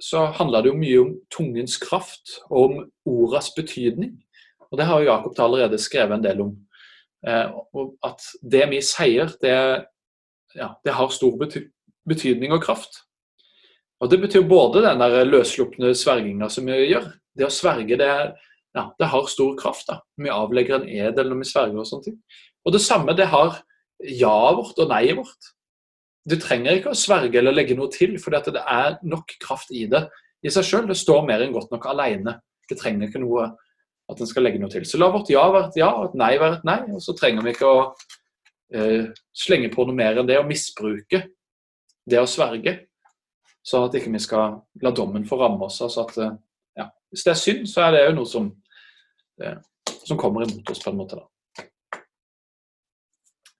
[0.00, 4.16] så handla det jo mye om tungens kraft og om ordas betydning.
[4.70, 6.56] Og Det har jo Jakob allerede skrevet en del om.
[7.26, 7.54] Eh,
[8.08, 9.54] at det vi sier, det,
[10.56, 11.68] ja, det har stor bety
[12.08, 13.04] betydning og kraft.
[14.02, 17.06] Og Det betyr både den der løsslupne sverginga som vi gjør.
[17.38, 18.08] Det å sverge, det,
[18.74, 19.86] ja, det har stor kraft.
[19.88, 20.00] da.
[20.18, 22.16] Vi avlegger en edel når vi sverger og sånne ting.
[22.66, 23.60] Og det samme det har
[24.02, 25.52] ja-et vårt og nei-et vårt.
[26.28, 29.86] Du trenger ikke å sverge eller legge noe til, for det er nok kraft i
[29.90, 30.04] det
[30.42, 30.88] i seg sjøl.
[30.90, 32.40] Det står mer enn godt nok alene.
[32.68, 33.52] Det trenger ikke noe
[34.10, 34.84] at en skal legge noe til.
[34.86, 36.80] Så la vårt ja være et ja og et nei være et nei.
[36.94, 41.24] Og så trenger vi ikke å uh, slenge på noe mer enn det å misbruke
[42.10, 42.80] det å sverge.
[43.62, 45.80] Sånn at ikke vi skal la dommen få ramme oss.
[45.84, 46.34] Altså at, eh,
[46.80, 48.48] ja, hvis det er synd, så er det jo noe som,
[49.38, 49.56] det,
[50.02, 51.20] som kommer imot oss på en måte.
[51.20, 51.28] da.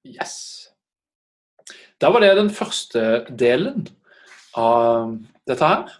[0.02, 0.36] Yes.
[2.02, 3.86] Da var det den første delen
[4.58, 5.14] av
[5.46, 5.92] dette her.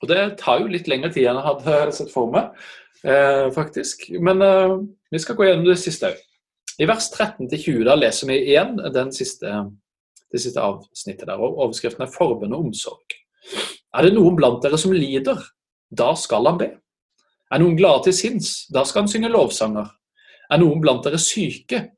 [0.00, 2.50] Og det tar jo litt lengre tid enn jeg hadde sett for meg
[3.04, 4.08] eh, faktisk.
[4.18, 4.74] Men eh,
[5.12, 6.26] vi skal gå gjennom det siste òg.
[6.80, 9.52] I vers 13-20 da leser vi igjen den siste,
[10.32, 11.36] det siste avsnittet der.
[11.36, 13.19] og Overskriften er 'Forbund og omsorg'.
[13.96, 15.40] Er det noen blant dere som lider?
[15.90, 16.68] Da skal han be.
[17.50, 18.68] Er noen glade til sinns?
[18.70, 19.88] Da skal han synge lovsanger.
[20.50, 21.88] Er noen blant dere syke?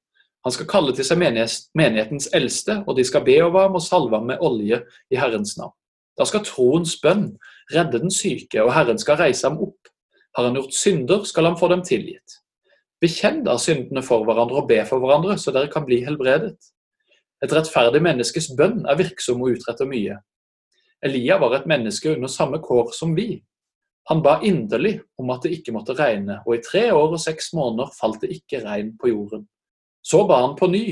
[0.42, 4.16] Han skal kalle til seg menighetens eldste, og de skal be over ham og salve
[4.16, 4.80] ham med olje
[5.12, 5.74] i Herrens navn.
[6.18, 7.28] Da skal troens bønn
[7.72, 9.92] redde den syke, og Herren skal reise ham opp.
[10.36, 12.40] Har han gjort synder, skal han få dem tilgitt.
[13.02, 16.56] Bekjenn da syndene for hverandre og be for hverandre, så dere kan bli helbredet.
[17.42, 20.20] Et rettferdig menneskes bønn er virksom og utretter mye.
[21.02, 23.42] Elia var et menneske under samme kår som vi.
[24.10, 27.52] Han ba inderlig om at det ikke måtte regne, og i tre år og seks
[27.54, 29.46] måneder falt det ikke regn på jorden.
[30.02, 30.86] Så ba han på ny,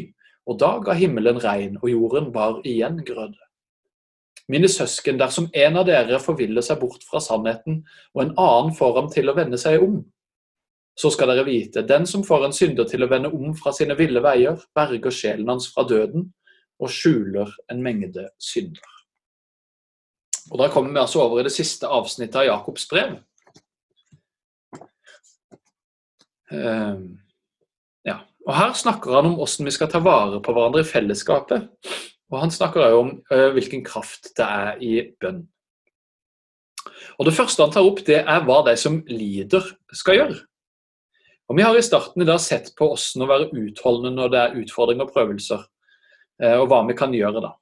[0.47, 3.39] og da ga himmelen regn, og jorden bar igjen grøde.
[4.51, 7.85] Mine søsken, dersom en av dere forviller seg bort fra sannheten,
[8.15, 10.01] og en annen får ham til å vende seg om,
[11.01, 13.95] Så skal dere vite, den som får en synder til å vende om fra sine
[13.97, 16.27] ville veier, berger sjelen hans fra døden
[16.83, 18.89] og skjuler en mengde synder.
[20.51, 23.14] Og Da kommer vi altså over i det siste avsnittet av Jakobs brev.
[26.51, 26.98] Uh,
[28.07, 28.16] ja.
[28.46, 31.68] Og Her snakker han om hvordan vi skal ta vare på hverandre i fellesskapet.
[32.30, 35.44] Og Han snakker også om uh, hvilken kraft det er i bønn.
[37.20, 39.62] Og Det første han tar opp, det er hva de som lider,
[39.94, 40.40] skal gjøre.
[41.51, 44.42] Og Vi har i starten i dag sett på hvordan å være utholdende når det
[44.42, 45.62] er utfordringer og prøvelser,
[46.42, 47.55] uh, og hva vi kan gjøre da.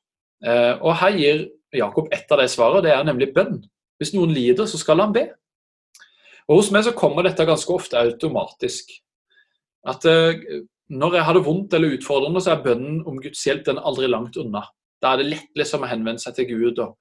[0.86, 1.40] Og Her gir
[1.74, 3.60] Jakob ett av de svarene, det er nemlig bønn.
[3.98, 5.26] Hvis noen lider, så skal han be.
[6.48, 8.94] Og Hos meg så kommer dette ganske ofte automatisk.
[9.88, 13.66] At eh, Når jeg har det vondt eller utfordrende, så er bønnen om Guds hjelp
[13.66, 14.62] den aldri langt unna.
[15.02, 16.80] Da er det lett liksom å henvende seg til Gud.
[16.80, 16.96] og,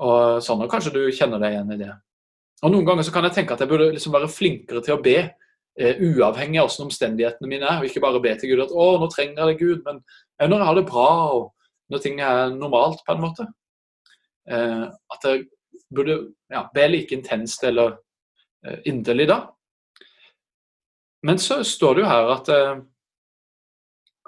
[0.00, 1.92] og sånn, og Kanskje du kjenner deg igjen i det.
[2.62, 5.02] Og Noen ganger så kan jeg tenke at jeg burde liksom være flinkere til å
[5.04, 5.18] be,
[5.76, 7.82] eh, uavhengig av hvordan omstendighetene mine er.
[7.82, 10.00] og Ikke bare be til Gud at 'Å, nå trenger jeg deg, Gud', men
[10.40, 11.10] når jeg har det bra.
[11.36, 11.52] og
[11.92, 13.48] når ting er normalt, på en måte.
[14.50, 15.44] Eh, at jeg
[15.92, 16.16] burde
[16.50, 17.98] ja, be like intenst eller
[18.66, 19.42] eh, inderlig da.
[21.22, 22.80] Men så står det jo her at, eh,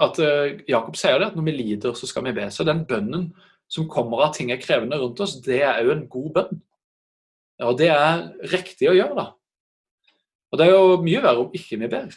[0.07, 2.47] at eh, Jakob sier det, at når vi lider, så skal vi be.
[2.55, 3.33] Så den bønnen
[3.71, 6.61] som kommer av ting er krevende rundt oss, det er jo en god bønn.
[7.65, 9.27] Og det er riktig å gjøre, da.
[10.53, 12.15] Og det er jo mye verre om ikke vi ber.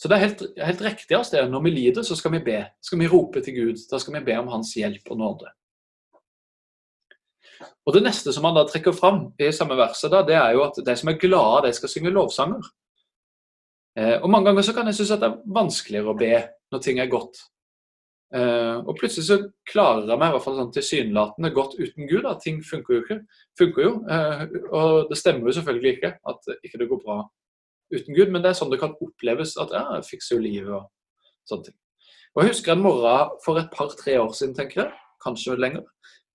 [0.00, 1.50] Så det er helt, helt riktig av sted.
[1.52, 2.60] Når vi lider, så skal vi be.
[2.80, 3.80] skal vi rope til Gud.
[3.90, 5.50] Da skal vi be om hans hjelp og nåde.
[7.84, 10.62] Og Det neste som han da trekker fram i samme verset, da, det er jo
[10.64, 12.70] at de som er glade, de skal synge lovsanger.
[13.98, 16.34] Eh, og Mange ganger så kan jeg synes at det er vanskeligere å be
[16.72, 17.42] når ting er godt.
[18.32, 19.38] Eh, og plutselig så
[19.68, 22.24] klarer jeg meg i hvert fall sånn tilsynelatende godt uten Gud.
[22.24, 23.18] at Ting funker jo ikke.
[23.58, 27.20] Funker jo, eh, og det stemmer jo selvfølgelig ikke at ikke det går bra
[27.92, 30.74] uten Gud, men det er sånn det kan oppleves at ja, jeg fikser jo livet
[30.78, 30.88] og
[31.48, 31.78] sånne ting.
[32.34, 34.92] Og Jeg husker en morgen for et par-tre år siden, tenker jeg,
[35.24, 35.82] kanskje lenger,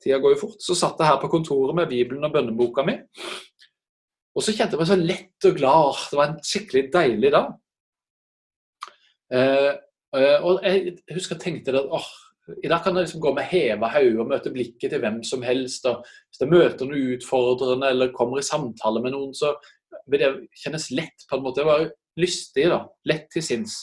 [0.03, 2.97] tida går jo fort, så satt jeg her på kontoret med Bibelen og bønneboka mi.
[4.35, 6.03] Og så kjente jeg meg så lett og glad.
[6.11, 7.53] Det var en skikkelig deilig dag.
[9.31, 9.71] Eh,
[10.19, 12.09] eh og jeg husker jeg tenkte at åh,
[12.63, 15.41] i dag kan jeg liksom gå med heva hode og møte blikket til hvem som
[15.41, 15.87] helst.
[15.89, 19.55] og Hvis jeg møter noe utfordrende eller kommer i samtale med noen, så
[20.11, 20.31] vil det
[20.63, 21.61] kjennes lett på en måte.
[21.61, 21.85] det var
[22.19, 22.85] lystig, da.
[23.09, 23.79] Lett til sinns.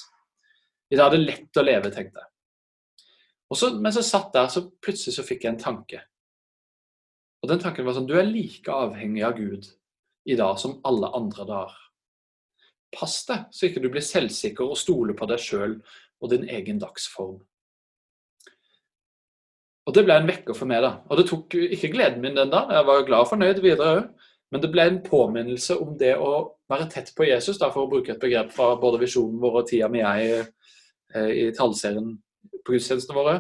[0.93, 2.29] Er det lett å leve, tenkte jeg.
[3.53, 6.01] Og så, mens jeg satt der, så plutselig så fikk jeg en tanke.
[7.43, 9.67] Og den tanken var sånn Du er like avhengig av Gud
[10.31, 11.79] i dag som alle andre dager.
[12.93, 15.79] Pass deg så ikke du blir selvsikker og stoler på deg sjøl
[16.23, 17.41] og din egen dagsform.
[19.83, 20.83] Og Det ble en vekker for meg.
[20.83, 21.01] da.
[21.11, 22.71] Og Det tok ikke gleden min den dagen.
[22.71, 24.22] Jeg var glad og fornøyd videre òg.
[24.53, 26.33] Men det ble en påminnelse om det å
[26.69, 29.71] være tett på Jesus, da, for å bruke et begrep fra både visjonen vår og
[29.71, 30.43] tida mi jeg i,
[31.17, 32.13] eh, i tallserien
[32.61, 33.39] på gudstjenestene våre.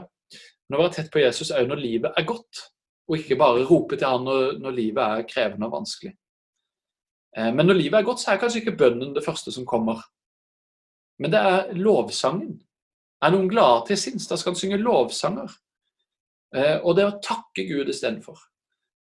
[0.68, 2.62] Men å være tett på Jesus òg når livet er godt,
[3.10, 6.14] og ikke bare rope til han når, når livet er krevende og vanskelig.
[7.36, 10.00] Eh, men når livet er godt, så er kanskje ikke bønnen det første som kommer.
[11.20, 12.56] Men det er lovsangen.
[13.22, 15.52] Er noen glade til sinns, da skal han synge lovsanger.
[16.56, 18.40] Eh, og det å takke Gud istedenfor.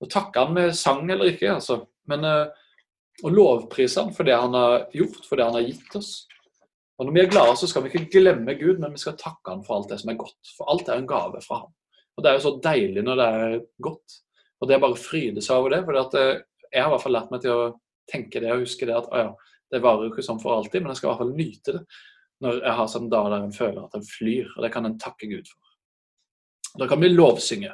[0.00, 1.82] Å takke han med sang eller ikke, altså.
[2.08, 6.12] Men å lovprise han for det han har gjort, for det han har gitt oss.
[6.98, 9.52] Og Når vi er glade, så skal vi ikke glemme Gud, men vi skal takke
[9.52, 10.52] han for alt det som er godt.
[10.56, 11.74] For alt er en gave fra ham.
[12.16, 14.16] Og Det er jo så deilig når det er godt.
[14.58, 15.84] Og det er bare å fryde seg over det.
[15.86, 16.40] For uh,
[16.72, 17.68] jeg har i hvert fall lært meg til å
[18.10, 19.30] tenke det og huske det at å ja,
[19.70, 21.82] det varer jo ikke sånn for alltid, men jeg skal i hvert fall nyte det
[22.38, 24.50] når jeg har sånn dag der en føler at en flyr.
[24.54, 25.58] Og det kan en takke Gud for.
[26.78, 27.72] Da kan vi lovsynge.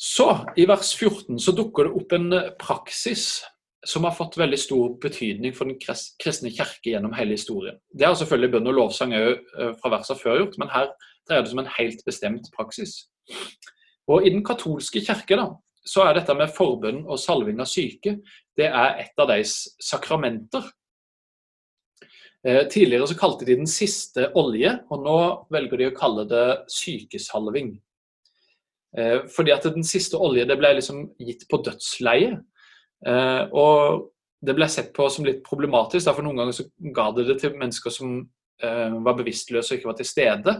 [0.00, 3.42] Så, i vers 14, så dukker det opp en eh, praksis
[3.84, 7.76] som har fått veldig stor betydning for den kristne kirke gjennom hele historien.
[7.92, 10.88] Det har selvfølgelig bønn og lovsang òg eh, fra versene før gjort, men her
[11.28, 12.94] dreier det seg om en helt bestemt praksis.
[14.08, 15.50] Og I den katolske kirke da,
[15.84, 18.16] så er dette med forbønn og salving av syke
[18.56, 20.64] det er et av deres sakramenter.
[22.48, 25.20] Eh, tidligere så kalte de den siste olje, og nå
[25.52, 27.74] velger de å kalle det sykesalving.
[28.98, 32.38] Eh, fordi at den siste olje det ble liksom gitt på dødsleie.
[33.06, 34.10] Eh, og
[34.40, 36.66] det ble sett på som litt problematisk, for noen ganger så
[36.96, 38.18] ga det det til mennesker som
[38.62, 40.56] eh, var bevisstløse og ikke var til stede.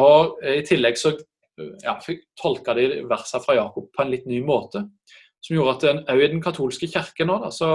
[0.00, 1.12] Og i tillegg så
[1.84, 1.98] ja,
[2.40, 4.86] tolka de versene fra Jakob på en litt ny måte.
[5.44, 7.68] Som gjorde at òg i den katolske kirke nå, da, så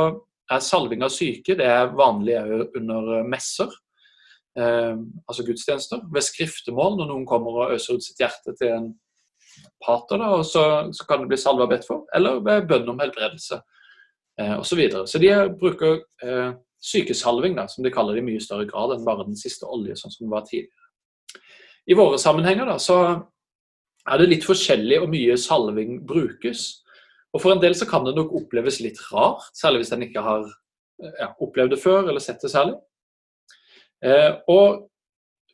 [0.49, 2.39] er salving av syke det er vanlig
[2.79, 3.69] under messer.
[4.57, 4.95] Eh,
[5.29, 6.01] altså gudstjenester.
[6.13, 8.89] Ved skriftemål, når noen kommer og øser ut sitt hjerte til en
[9.85, 12.99] pater, da, og så, så, kan det bli salva bedt for, eller ved bønn om
[12.99, 13.61] helbredelse.
[14.39, 14.69] eh, osv.
[14.69, 15.07] Så, videre.
[15.07, 19.07] så de bruker eh, sykesalving, da, som de kaller det i mye større grad enn
[19.07, 20.87] bare den siste olje, sånn som det var tidligere.
[21.89, 22.99] I våre sammenhenger da, så
[24.09, 26.67] er det litt forskjellig hvor mye salving brukes.
[27.33, 30.23] Og For en del så kan det nok oppleves litt rart, særlig hvis en ikke
[30.25, 30.45] har
[31.19, 32.77] ja, opplevd det før eller sett det særlig.
[34.05, 34.87] Eh, og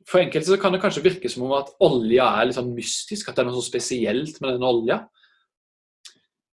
[0.05, 3.29] For enkelte så kan det kanskje virke som om at olja er litt sånn mystisk,
[3.29, 4.99] at det er noe så spesielt med den olja.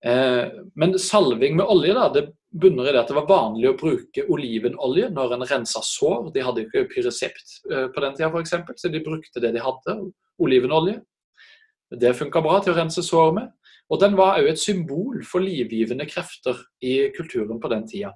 [0.05, 0.45] Eh,
[0.79, 4.25] men salving med olje da, det bunner i det at det var vanlig å bruke
[4.33, 6.31] olivenolje når en rensa sår.
[6.35, 9.65] De hadde jo ikke pyresept eh, på den tida, f.eks., så de brukte det de
[9.65, 9.97] hadde,
[10.39, 11.01] olivenolje.
[11.89, 13.53] Det funka bra til å rense sår med.
[13.89, 18.13] Og den var òg et symbol for livgivende krefter i kulturen på den tida.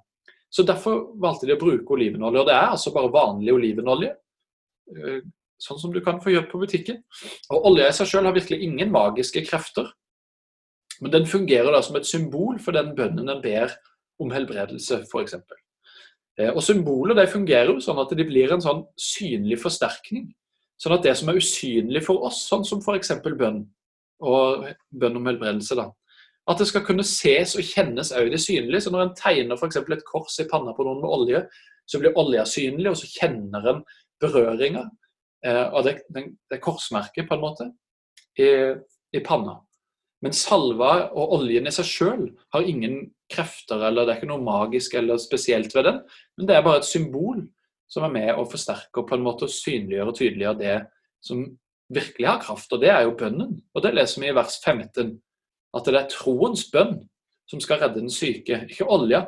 [0.53, 2.43] Så Derfor valgte de å bruke olivenolje.
[2.43, 4.13] Og det er altså bare vanlig olivenolje.
[4.91, 5.23] Eh,
[5.63, 7.03] sånn som du kan få kjøpt på butikken.
[7.55, 9.93] Og Olja i seg selv har virkelig ingen magiske krefter.
[11.03, 13.75] Men den fungerer da som et symbol for den bønnen en ber
[14.23, 15.37] om helbredelse, f.eks.
[16.39, 20.31] Eh, og Symboler de fungerer jo sånn at de blir en sånn synlig forsterkning.
[20.81, 23.15] Sånn at det som er usynlig for oss, sånn som f.eks.
[23.23, 23.65] bønn
[24.23, 25.89] og bønn om helbredelse, da,
[26.51, 28.85] at det skal kunne ses og kjennes òg det synlige.
[28.85, 29.79] Så når en tegner f.eks.
[29.83, 31.45] et kors i panna på noen med olje,
[31.87, 33.83] så blir olja synlig, og så kjenner en
[34.23, 34.87] berøringa
[35.47, 37.69] eh, det, det, det, korsmerket, på en måte,
[38.39, 38.49] i,
[39.13, 39.59] i, panna.
[40.23, 43.01] Men salva og oljen i seg sjøl har ingen
[43.33, 45.99] krefter, eller det er ikke noe magisk eller spesielt ved den,
[46.39, 47.43] men det er bare et symbol
[47.91, 50.77] som er med å forsterke og på en måte synliggjøre og tydeliggjøre det
[51.23, 51.43] som
[51.93, 53.59] virkelig har kraft, og det er jo bønnen.
[53.75, 55.13] Og det leser vi i vers 15
[55.73, 56.99] at det er troens bønn
[57.51, 59.27] som skal redde den syke, ikke olja.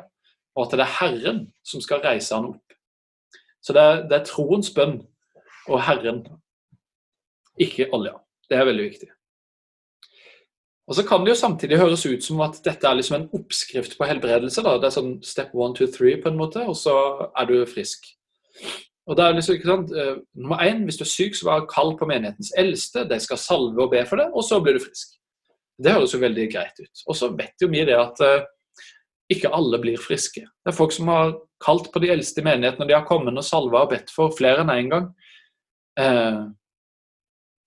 [0.55, 2.64] Og at det er Herren som skal reise han opp.
[3.65, 4.99] Så det er, det er troens bønn
[5.65, 6.21] og Herren,
[7.57, 8.19] ikke olja.
[8.49, 9.09] Det er veldig viktig.
[10.85, 13.95] Og så kan det jo samtidig høres ut som at dette er liksom en oppskrift
[13.97, 14.61] på helbredelse.
[14.61, 14.75] Da.
[14.77, 16.93] Det er sånn step one, two, three på en måte, og så
[17.33, 18.05] er du frisk.
[19.09, 21.65] Og det er liksom, ikke sant, uh, Nummer én, hvis du er syk, så vær
[21.69, 23.07] kall på menighetens eldste.
[23.09, 25.17] De skal salve og be for det, og så blir du frisk.
[25.81, 27.03] Det høres jo veldig greit ut.
[27.09, 28.45] Og så vet jo vi det at uh,
[29.33, 30.45] ikke alle blir friske.
[30.45, 33.37] Det er folk som har kalt på de eldste i menigheten, og de har kommet
[33.37, 35.09] og salva og bedt for flere enn én en gang.
[35.99, 36.41] Eh,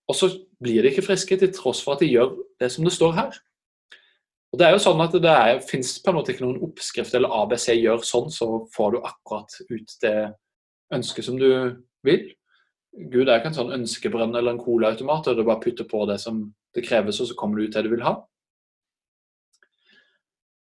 [0.09, 0.31] og så
[0.61, 3.39] blir de ikke friske til tross for at de gjør det som det står her.
[4.49, 7.13] Og Det er jo sånn at det er, finnes på en måte ikke noen oppskrift
[7.13, 10.15] eller ABC gjør sånn, så får du akkurat ut det
[10.95, 11.49] ønsket som du
[12.05, 12.23] vil.
[13.11, 16.17] Gud er ikke en sånn ønskebrønn eller en colaautomat, og du bare putter på det
[16.23, 16.41] som
[16.73, 18.15] det kreves, og så kommer du ut det du vil ha.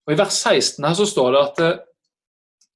[0.04, 1.82] Og I vers 16 her så står det at eh,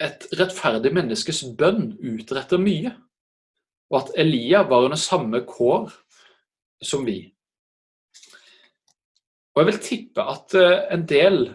[0.03, 2.93] et rettferdig menneskes bønn utretter mye,
[3.89, 5.89] og at Elia var under samme kår
[6.83, 7.21] som vi.
[9.55, 11.47] Og Jeg vil tippe at eh, en del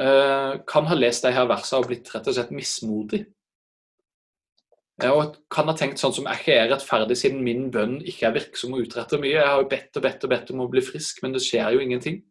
[0.00, 3.26] eh, kan ha lest de her versene og blitt rett og slett mismodig.
[5.04, 8.34] Og kan ha tenkt sånn som er ikke er rettferdig siden min bønn ikke er
[8.34, 9.36] virksom og utretter mye.
[9.36, 11.76] Jeg har jo bedt og bedt og bedt om å bli frisk, men det skjer
[11.76, 12.22] jo ingenting.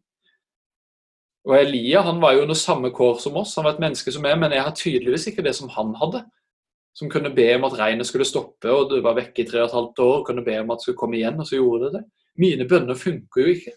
[1.48, 4.26] Og Elia han var jo under samme kår som oss, han var et menneske som
[4.28, 6.22] er, men jeg har tydeligvis ikke det som han hadde.
[6.98, 9.70] Som kunne be om at regnet skulle stoppe, og det var vekke i tre og
[9.70, 12.00] et halvt år, kunne be om at det skulle komme igjen, og så gjorde det
[12.00, 12.04] det.
[12.38, 13.74] Mine bønner funker jo ikke.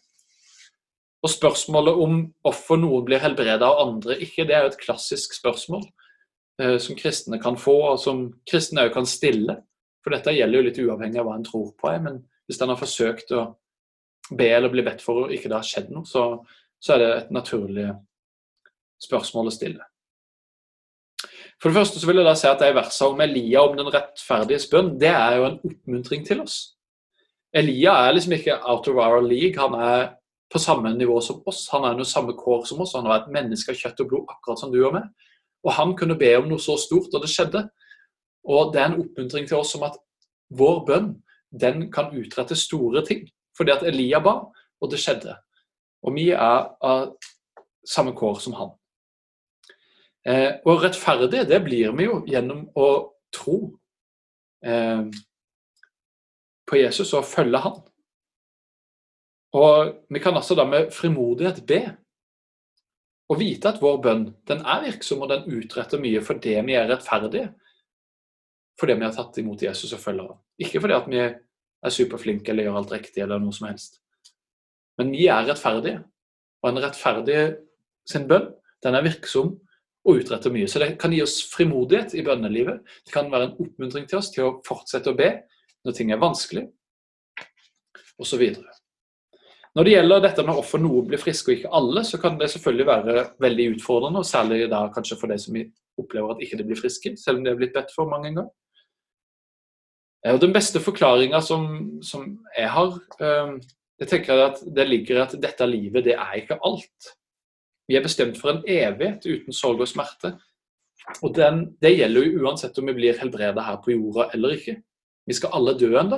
[1.22, 5.38] Og spørsmålet om hvorfor noen blir helbreda og andre ikke, det er jo et klassisk
[5.38, 5.86] spørsmål.
[6.61, 9.61] Eh, som kristne kan få, og som kristne òg kan stille.
[10.03, 11.93] For dette gjelder jo litt uavhengig av hva en tror på.
[12.03, 13.45] Men hvis en har forsøkt å
[14.38, 16.41] be eller bli bedt for og ikke det har skjedd noe, så,
[16.82, 17.88] så er det et naturlig
[19.01, 19.88] spørsmål å stille.
[21.61, 23.89] For det første så vil jeg da si at de versene om Elia om den
[23.93, 26.55] rettferdige bønn, det er jo en oppmuntring til oss.
[27.53, 29.59] Elia er liksom ikke out of our league.
[29.61, 30.07] Han er
[30.51, 31.67] på samme nivå som oss.
[31.71, 32.95] Han er under samme kår som oss.
[32.95, 35.05] Han har vært menneske av kjøtt og blod, akkurat som du og meg.
[35.61, 37.67] Og han kunne be om noe så stort, og det skjedde.
[38.49, 39.99] Og det er en oppmuntring til oss om at
[40.57, 41.13] vår bønn
[41.61, 43.27] den kan utrette store ting.
[43.57, 44.39] Fordi at Elia ba,
[44.82, 45.36] og det skjedde.
[46.01, 47.15] Og vi er av
[47.87, 48.71] samme kår som han.
[50.25, 52.89] Eh, og rettferdige, det blir vi jo gjennom å
[53.33, 53.57] tro
[54.65, 55.07] eh,
[56.69, 57.79] på Jesus og følge han.
[59.57, 61.81] Og vi kan altså da med frimodighet be
[63.31, 66.89] og vite at vår bønn den er virksom og den utretter mye fordi vi er
[66.91, 67.49] rettferdige.
[68.79, 70.39] Fordi vi har tatt imot Jesus og følger ham.
[70.61, 73.99] Ikke fordi at vi er superflinke eller gjør alt riktig eller noe som helst.
[75.01, 76.03] Men vi er rettferdige.
[76.61, 77.41] Og en rettferdig
[78.09, 79.55] sin bønn den er virksom
[80.05, 80.69] og utretter mye.
[80.69, 82.81] Så det kan gi oss frimodighet i bønnelivet.
[83.05, 85.31] Det kan være en oppmuntring til oss til å fortsette å be
[85.85, 86.67] når ting er vanskelig,
[88.21, 88.41] osv.
[89.77, 92.51] Når det gjelder dette med hvorfor noen blir friske og ikke alle, så kan det
[92.53, 95.57] selvfølgelig være veldig utfordrende, og særlig da kanskje for de som
[96.01, 98.49] opplever at ikke de blir friske, selv om de har blitt bedt for mange ganger.
[100.29, 101.63] Og Den beste forklaringa som,
[102.05, 103.55] som, jeg har, eh,
[104.01, 107.11] jeg tenker at det ligger at dette livet, det er ikke alt.
[107.85, 110.33] Vi er bestemt for en evighet uten sorg og smerte.
[111.21, 114.79] Og den, Det gjelder jo uansett om vi blir helbreda her på jorda eller ikke.
[115.27, 116.13] Vi skal alle dø en.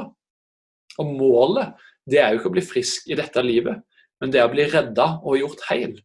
[1.00, 1.74] Og målet
[2.10, 3.80] det er jo ikke å bli frisk i dette livet,
[4.20, 5.96] men det er å bli redda og gjort heil.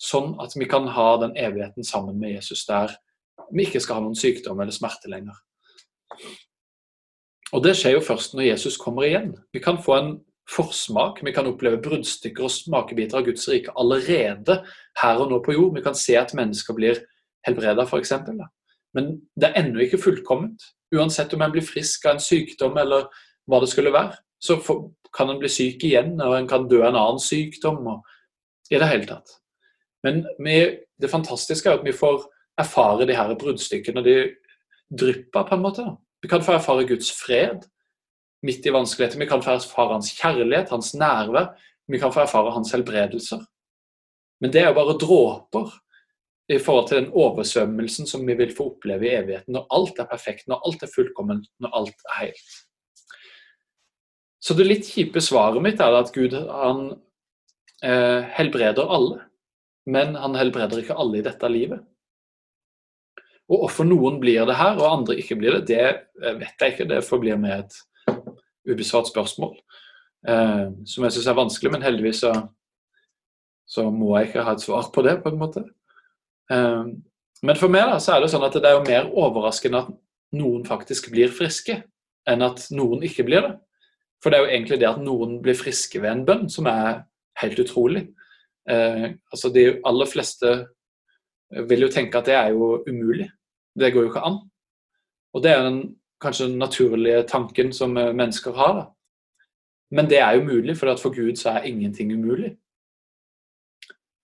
[0.00, 2.92] Sånn at vi kan ha den evigheten sammen med Jesus der
[3.50, 5.36] vi ikke skal ha noen sykdom eller smerte lenger.
[7.52, 9.34] Og Det skjer jo først når Jesus kommer igjen.
[9.52, 10.12] Vi kan få en
[10.48, 14.60] forsmak, vi kan oppleve bruddstykker og smakebiter av Guds rike allerede
[15.02, 15.74] her og nå på jord.
[15.76, 17.02] Vi kan se at mennesker blir
[17.46, 18.14] helbreda, f.eks.
[18.96, 20.64] Men det er ennå ikke fullkomment.
[20.94, 23.06] Uansett om en blir frisk av en sykdom eller
[23.50, 24.58] hva det skulle være, så
[25.14, 27.86] kan en bli syk igjen, og en kan dø av en annen sykdom.
[27.86, 29.36] Og i det hele tatt.
[30.06, 32.24] Men det fantastiske er at vi får
[32.60, 34.16] erfare de her bruddstykkene, de
[34.90, 35.84] drypper på en måte.
[36.22, 37.66] Vi kan få erfare Guds fred
[38.46, 39.20] midt i vanskeligheter.
[39.20, 41.52] Vi kan få erfare hans kjærlighet, hans nærvær.
[41.90, 43.44] Vi kan få erfare hans helbredelser.
[44.40, 45.72] Men det er jo bare dråper
[46.50, 50.08] i forhold til den oversvømmelsen som vi vil få oppleve i evigheten, når alt er
[50.10, 52.56] perfekt, når alt er fullkomment, når alt er helt.
[54.40, 56.86] Så det litt kjipe svaret mitt er at Gud han
[57.84, 59.20] eh, helbreder alle,
[59.90, 61.84] men han helbreder ikke alle i dette livet.
[63.50, 66.74] Og hvorfor noen blir det her, og andre ikke blir det, det eh, vet jeg
[66.74, 66.88] ikke.
[66.90, 67.78] Det forblir med et
[68.70, 69.54] ubesvart spørsmål,
[70.28, 72.32] eh, som jeg syns er vanskelig, men heldigvis så,
[73.68, 75.64] så, må jeg ikke ha et svar på det, på en måte.
[76.52, 76.92] Eh,
[77.46, 79.92] men for meg da, så er det sånn at det er jo mer overraskende at
[80.36, 81.80] noen faktisk blir friske,
[82.28, 83.54] enn at noen ikke blir det.
[84.20, 87.06] For det er jo egentlig det at noen blir friske ved en bønn, som er
[87.40, 88.04] helt utrolig.
[88.68, 90.52] Eh, altså De aller fleste
[91.70, 93.30] vil jo tenke at det er jo umulig.
[93.74, 94.36] Det går jo ikke an.
[95.34, 95.80] Og det er den
[96.20, 98.74] kanskje den naturlige tanken som eh, mennesker har.
[98.74, 98.84] Da.
[99.90, 102.56] Men det er jo mulig, for for Gud så er ingenting umulig.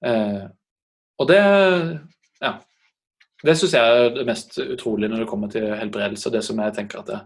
[0.04, 0.44] Eh,
[1.18, 1.40] og det
[2.42, 2.52] ja,
[3.44, 6.30] det syns jeg er det mest utrolige når det kommer til helbredelse.
[6.30, 7.20] Det som jeg tenker at det,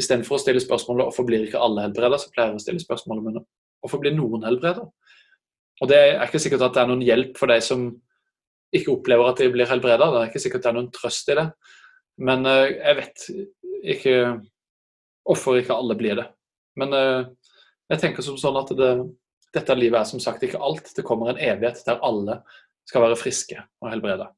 [0.00, 3.26] Istedenfor å stille spørsmålet hvorfor blir ikke alle helbreda, så pleier jeg å stille spørsmålet
[3.26, 3.42] men
[3.82, 4.86] hvorfor blir noen helbreda?
[5.82, 7.84] Og Det er ikke sikkert at det er noen hjelp for de som
[8.72, 10.08] ikke opplever at de blir helbreda.
[10.14, 11.46] Det er ikke sikkert det er noen trøst i det.
[12.24, 13.26] Men uh, jeg vet
[13.82, 14.16] ikke
[15.26, 16.26] hvorfor ikke alle blir det.
[16.78, 17.26] Men uh,
[17.92, 18.92] jeg tenker som sånn at det,
[19.54, 20.92] dette livet er som sagt ikke alt.
[20.96, 22.40] Det kommer en evighet der alle
[22.88, 24.30] skal være friske og helbreda.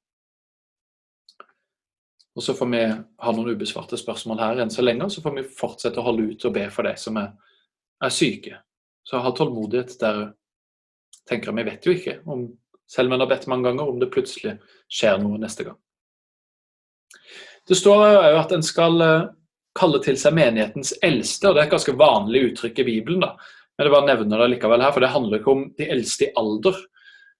[2.34, 5.36] Og så får vi ha noen ubesvarte spørsmål her enn så lenge, og så får
[5.36, 7.30] vi fortsette å holde ut og be for de som er,
[8.02, 8.58] er syke.
[9.06, 10.20] Så ha tålmodighet der
[11.28, 12.48] tenker jeg, Vi vet jo ikke, om,
[12.90, 14.56] selv om en har bedt mange ganger, om det plutselig
[14.90, 15.78] skjer noe neste gang.
[17.68, 19.28] Det står jo at en skal eh,
[19.78, 23.24] kalle til seg menighetens eldste, og det er et ganske vanlig uttrykk i Bibelen.
[23.24, 23.34] da.
[23.74, 26.34] Men jeg bare nevner det likevel her, for det handler ikke om de eldste i
[26.38, 26.82] alder.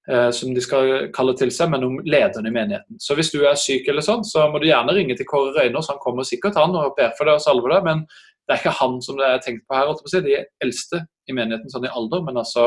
[0.08, 2.98] Eh, som de skal kalle til seg, men om lederen i menigheten.
[3.00, 5.88] Så hvis du er syk, eller sånn, så må du gjerne ringe til Kåre Røynås.
[5.88, 8.02] Han kommer sikkert han og ber for deg og salver deg, men
[8.44, 9.92] det er ikke han som det er tenkt på her.
[10.04, 10.20] Si.
[10.26, 12.66] De eldste i menigheten sånn i alder, men altså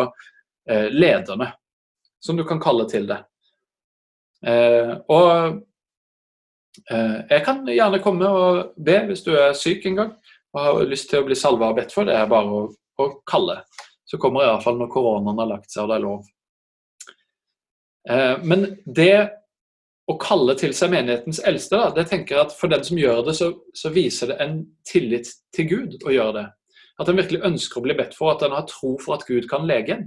[0.69, 1.51] eh, lederne,
[2.25, 3.19] som du kan kalle til det.
[4.41, 5.61] Eh, og
[6.85, 10.11] jeg kan gjerne komme og be hvis du er syk en gang
[10.53, 12.07] og har lyst til å bli salva og bedt for.
[12.07, 12.63] Det er bare å,
[13.01, 13.59] å kalle.
[14.07, 16.29] Så kommer jeg iallfall når koronaen har lagt seg og det er lov.
[18.09, 19.15] Eh, men det
[20.07, 23.25] å kalle til seg menighetens eldste, da, det tenker jeg at for den som gjør
[23.27, 26.45] det, så, så, viser det en tillit til Gud å gjøre det.
[26.97, 29.49] At en virkelig ønsker å bli bedt for, at en har tro for at Gud
[29.51, 30.05] kan lege en.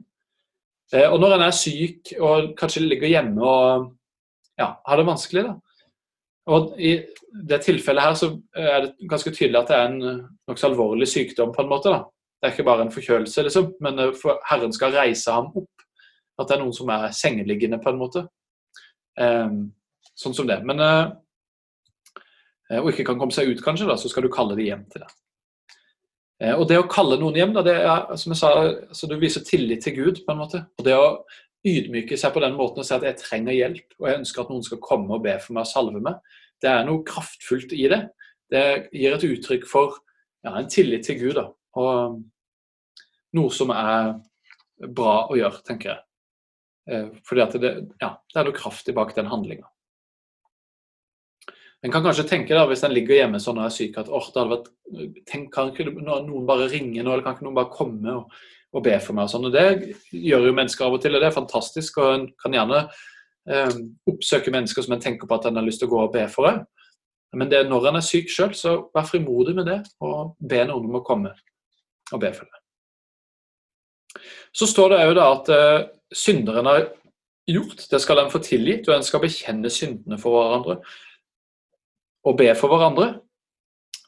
[0.94, 3.90] Eh, og når en er syk og kanskje ligger hjemme og
[4.60, 5.69] ja, har det vanskelig, da.
[6.48, 6.94] Og I
[7.48, 11.52] det tilfellet her så er det ganske tydelig at det er en nokså alvorlig sykdom.
[11.52, 12.04] på en måte da.
[12.40, 15.84] Det er ikke bare en forkjølelse, liksom, men eh, Herren skal reise ham opp.
[16.40, 18.22] At det er noen som er sengeliggende, på en måte.
[19.20, 19.58] Um,
[20.16, 20.62] sånn som det.
[20.64, 20.80] Men
[22.70, 25.04] Og ikke kan komme seg ut, kanskje, da, så skal du kalle dem hjem til.
[26.40, 28.54] Uh, og det å kalle noen hjem, da, det er, som jeg sa,
[28.88, 30.62] altså, du viser tillit til Gud, på en måte.
[30.80, 31.10] Og det å
[31.66, 34.52] ydmyke seg på den måten og si at jeg trenger hjelp, og jeg ønsker at
[34.52, 37.86] noen skal komme og be for meg og salve meg, det er noe kraftfullt i
[37.92, 38.00] det.
[38.50, 38.64] Det
[38.96, 39.98] gir et uttrykk for
[40.44, 41.46] ja, en tillit til Gud, da.
[41.80, 42.20] Og
[43.36, 44.14] noe som er
[44.88, 46.00] bra å gjøre, tenker jeg.
[46.90, 49.68] Eh, fordi at det, ja, det er noe kraftig bak den handlinga.
[51.80, 54.16] En kan kanskje tenke da, hvis en ligger hjemme sånn og er syk, at det
[54.20, 54.66] hadde vært,
[55.28, 58.34] tenk, kan ikke noen bare ringe nå, eller kan ikke noen bare komme og,
[58.72, 59.26] og be for meg?
[59.26, 61.98] og sånn, og Det gjør jo mennesker av og til, og det er fantastisk.
[61.98, 62.82] og En kan gjerne
[63.50, 66.14] eh, oppsøke mennesker som en tenker på at en har lyst til å gå og
[66.14, 66.48] be for.
[66.50, 66.86] Det.
[67.38, 70.88] Men det, når en er syk sjøl, så vær frimodig med det, og be noen
[70.90, 71.34] om å komme
[72.10, 72.56] og be for deg.
[74.56, 76.88] Så står det òg at eh, synderen har
[77.50, 80.80] gjort, det skal en få tilgitt, og en skal bekjenne syndene for hverandre
[82.26, 83.14] og be for hverandre.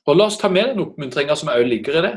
[0.07, 2.15] Og La oss ta med den oppmuntringa som òg ligger i det.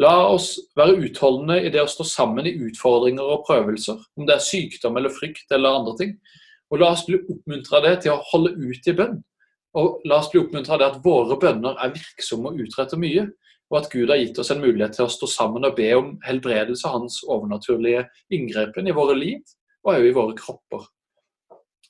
[0.00, 4.38] La oss være utholdende i det å stå sammen i utfordringer og prøvelser, om det
[4.38, 6.14] er sykdom eller frykt eller andre ting.
[6.70, 9.18] Og la oss bli oppmuntra det til å holde ut i bønn.
[9.76, 13.26] Og la oss bli oppmuntra det at våre bønner er virksomme og utretter mye.
[13.70, 16.14] Og at Gud har gitt oss en mulighet til å stå sammen og be om
[16.24, 19.42] helbredelse av hans overnaturlige inngrepen i våre liv
[19.84, 20.88] og òg i våre kropper.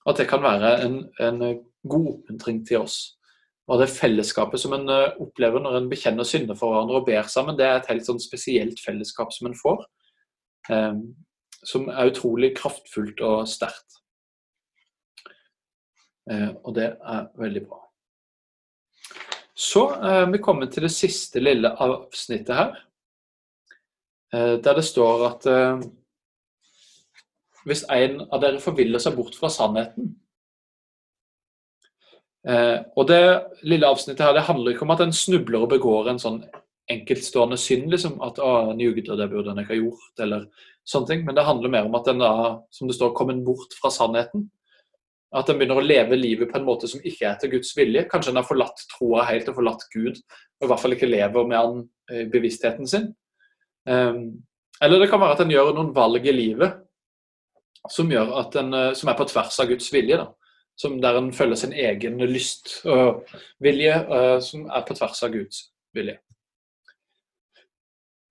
[0.09, 1.41] At det kan være en, en
[1.87, 2.99] god oppmuntring til oss.
[3.71, 7.29] Og det fellesskapet som en eh, opplever når en bekjenner synder for hverandre og ber
[7.31, 9.85] sammen, det er et helt sånn spesielt fellesskap som en får.
[10.75, 10.97] Eh,
[11.61, 14.01] som er utrolig kraftfullt og sterkt.
[16.31, 17.79] Eh, og det er veldig bra.
[19.61, 22.79] Så er vi kommer til det siste lille avsnittet her.
[24.33, 25.47] Der det står at
[27.67, 30.15] hvis en av dere forviller seg bort fra sannheten
[32.49, 33.23] eh, Og det
[33.63, 36.43] lille avsnittet her, det handler ikke om at en snubler og begår en sånn
[36.91, 40.47] enkeltstående synd, liksom, at å, en jugde, det burde en ikke ha gjort, eller
[40.89, 41.21] sånne ting.
[41.27, 42.33] Men det handler mer om at en da,
[42.75, 44.49] som det står, kommer bort fra sannheten.
[45.37, 48.03] At en begynner å leve livet på en måte som ikke er etter Guds vilje.
[48.11, 51.47] Kanskje en har forlatt troa helt og forlatt Gud, og i hvert fall ikke lever
[51.47, 53.13] med han i bevisstheten sin.
[53.87, 54.41] Um,
[54.83, 56.81] eller det kan være at en gjør noen valg i livet
[57.89, 60.19] som, en, den, som er på tvers av Guds vilje.
[60.19, 60.27] Da.
[60.79, 63.27] Som der en følger sin egen lyst og
[63.61, 65.67] vilje, uh, som er på tvers av Guds
[65.97, 66.17] vilje.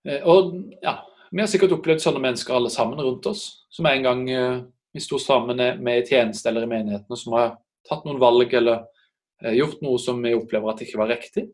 [0.08, 0.98] Uh, og ja,
[1.30, 4.62] Vi har sikkert opplevd sånne mennesker alle sammen rundt oss, som en gang uh,
[4.92, 7.54] vi sto sammen med i tjeneste eller i menigheten, som har
[7.88, 8.84] tatt noen valg eller
[9.44, 11.46] eh, gjort noe som vi opplever at ikke var riktig.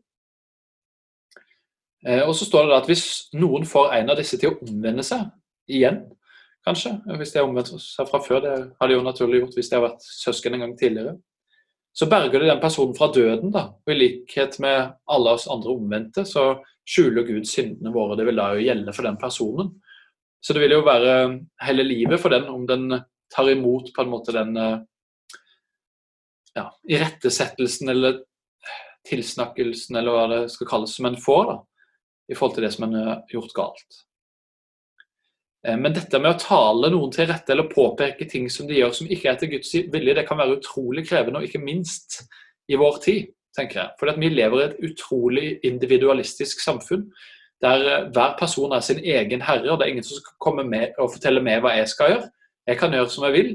[2.05, 3.05] Eh, og så står det at hvis
[3.37, 5.27] noen får en av disse til å omvende seg
[5.69, 6.03] igjen,
[6.67, 9.71] kanskje, hvis de har omvendt seg fra før, det har de jo naturlig gjort hvis
[9.71, 11.17] de har vært søsken en gang tidligere,
[11.97, 13.49] så berger de den personen fra døden.
[13.51, 18.17] da, og I likhet med alle oss andre omvendte, så skjuler Gud syndene våre.
[18.19, 19.71] Det vil da jo gjelde for den personen.
[20.45, 21.15] Så det vil jo være
[21.65, 22.99] hele livet for den om den
[23.33, 24.53] tar imot på en måte den
[26.53, 28.21] ja, irettesettelsen eller
[29.07, 31.57] tilsnakkelsen, eller hva det skal kalles, som en får da,
[32.29, 34.03] i forhold til det som en har gjort galt.
[35.67, 38.93] Eh, men dette med å tale noen til rette eller påpeke ting som de gjør
[38.95, 42.21] som ikke er til Guds vilje, det kan være utrolig krevende, og ikke minst
[42.71, 43.33] i vår tid.
[43.57, 43.89] tenker jeg.
[43.97, 47.07] For vi lever i et utrolig individualistisk samfunn
[47.65, 50.63] der eh, hver person er sin egen herre, og det er ingen som skal komme
[50.63, 52.29] med og fortelle meg hva jeg skal gjøre.
[52.67, 53.49] Jeg kan gjøre som jeg vil,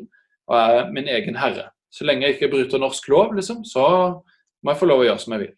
[0.51, 1.69] og er min egen herre.
[1.93, 3.85] Så lenge jeg ikke bryter norsk lov, liksom, så
[4.65, 5.55] må jeg få lov å gjøre som jeg vil.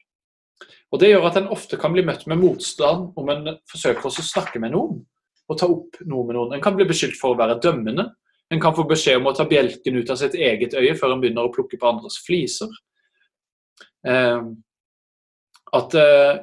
[0.92, 4.12] Og Det gjør at en ofte kan bli møtt med motstand om en forsøker å
[4.12, 5.00] snakke med noen
[5.48, 6.54] og ta opp noe med noen.
[6.56, 8.08] En kan bli beskyldt for å være dømmende.
[8.52, 11.22] En kan få beskjed om å ta bjelken ut av sitt eget øye før en
[11.22, 12.72] begynner å plukke på andres fliser.
[14.08, 14.42] Eh,
[15.74, 16.42] at eh,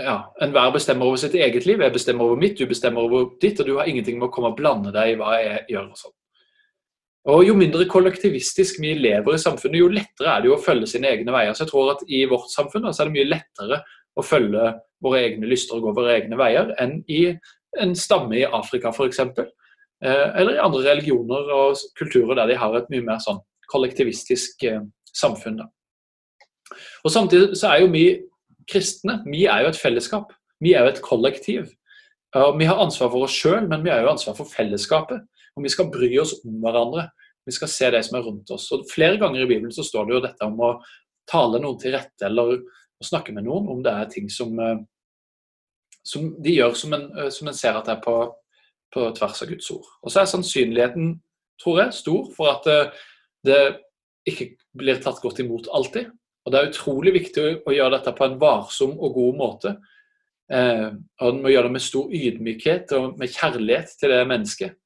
[0.00, 1.82] ja, enhver bestemmer over sitt eget liv.
[1.82, 4.52] Jeg bestemmer over mitt, du bestemmer over ditt, og du har ingenting med å komme
[4.52, 5.90] og blande deg i hva jeg gjør.
[5.90, 6.16] og sånn.
[7.34, 10.90] Og Jo mindre kollektivistisk vi lever i samfunnet, jo lettere er det jo å følge
[10.90, 11.54] sine egne veier.
[11.54, 13.80] Så jeg tror at I vårt samfunn så er det mye lettere
[14.14, 17.22] å følge våre egne lyster og gå våre egne veier enn i
[17.80, 19.20] en stamme i Afrika f.eks.
[19.20, 23.40] Eh, eller i andre religioner og kulturer der de har et mye mer sånn
[23.72, 24.82] kollektivistisk eh,
[25.14, 25.62] samfunn.
[25.62, 25.68] Da.
[27.04, 28.06] Og Samtidig så er jo vi
[28.70, 30.32] kristne vi er jo et fellesskap.
[30.64, 31.72] Vi er jo et kollektiv.
[32.34, 35.20] Vi har ansvar for oss sjøl, men vi har jo ansvar for fellesskapet.
[35.54, 37.08] Og vi skal bry oss om hverandre.
[37.46, 38.70] Vi skal se de som er rundt oss.
[38.74, 40.72] Og Flere ganger i Bibelen så står det jo dette om å
[41.30, 44.80] tale noen til rette eller å snakke med noen om det er ting som, eh,
[46.04, 48.18] som de gjør som en, eh, som en, ser at det er på,
[48.94, 49.88] på tvers av Guds ord.
[50.02, 51.14] Og så er sannsynligheten,
[51.62, 53.00] tror jeg, stor for at det, eh,
[53.44, 53.58] det
[54.24, 56.12] ikke blir tatt godt imot alltid.
[56.44, 59.74] Og Det er utrolig viktig å gjøre dette på en varsom og god måte.
[60.52, 60.90] Eh,
[61.20, 64.76] og En må gjøre det med stor ydmykhet og med kjærlighet til det mennesket.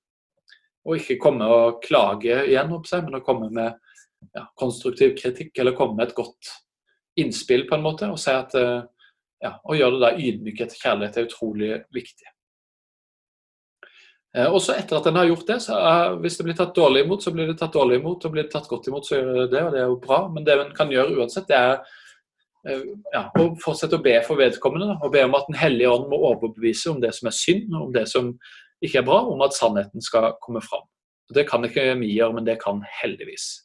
[0.86, 3.74] Og ikke komme og klage igjen, seg, men å komme med
[4.34, 6.52] ja, konstruktiv kritikk eller komme med et godt
[7.18, 8.10] innspill på en måte.
[8.10, 8.86] Og si at eh,
[9.44, 12.32] ja, å gjøre det der ydmykhet og kjærlighet er utrolig viktig.
[14.36, 16.74] Eh, og så etter at en har gjort det, så er, hvis det blir tatt
[16.76, 18.26] dårlig imot, så blir det tatt dårlig imot.
[18.26, 20.20] Og blir det tatt godt imot, så gjør det det, og det er jo bra.
[20.34, 21.74] Men det en kan gjøre uansett, det er
[22.68, 24.98] eh, ja, å fortsette å be for vedkommende.
[25.00, 27.94] Og be om at Den hellige ånd må overbevise om det som er synd, om
[27.94, 28.34] det som
[28.84, 30.86] ikke er bra, om at sannheten skal komme fram.
[31.28, 33.64] Og Det kan ikke vi gjøre, men det kan heldigvis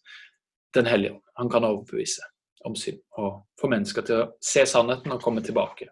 [0.74, 1.26] Den hellige ånd.
[1.38, 2.33] Han kan overbevise
[2.68, 5.90] om synd og få mennesker til å se sannheten og komme tilbake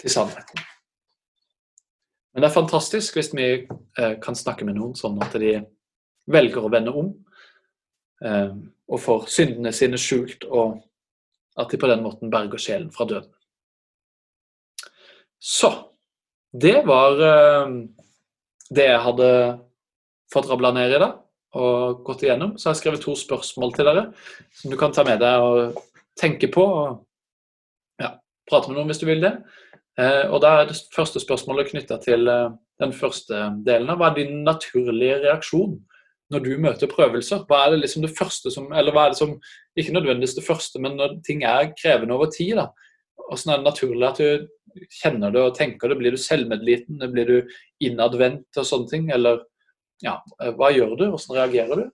[0.00, 0.62] til sannheten.
[2.32, 5.58] Men det er fantastisk hvis vi eh, kan snakke med noen sånn at de
[6.32, 7.10] velger å vende om
[8.24, 8.54] eh,
[8.92, 10.80] og får syndene sine skjult, og
[11.60, 13.30] at de på den måten berger sjelen fra døden.
[15.42, 15.72] Så
[16.52, 17.74] det var eh,
[18.72, 19.28] det jeg hadde
[20.32, 21.18] fått rabla ned i dag
[21.58, 22.56] og gått igjennom.
[22.56, 24.06] Så jeg har skrevet to spørsmål til dere
[24.56, 25.80] som du kan ta med deg og
[26.18, 26.64] tenke på.
[26.64, 28.14] og ja,
[28.48, 29.34] Prate med noen hvis du vil det.
[30.00, 33.90] Eh, og da er det første spørsmålet knytta til eh, den første delen.
[33.92, 35.76] av Hva er din naturlige reaksjon
[36.32, 37.44] når du møter prøvelser?
[37.48, 39.36] Hva er det liksom det første som Eller hva er det som
[39.76, 42.70] Ikke nødvendigvis det første, men når ting er krevende over tid, da.
[43.32, 44.48] Åssen er det naturlig at du
[45.02, 45.96] kjenner det og tenker det?
[46.00, 47.00] Blir du selvmedliten?
[47.12, 49.08] Blir du innadvendt og sånne ting?
[49.12, 49.40] Eller
[50.04, 51.06] ja, eh, hva gjør du?
[51.12, 51.90] Hvordan reagerer du?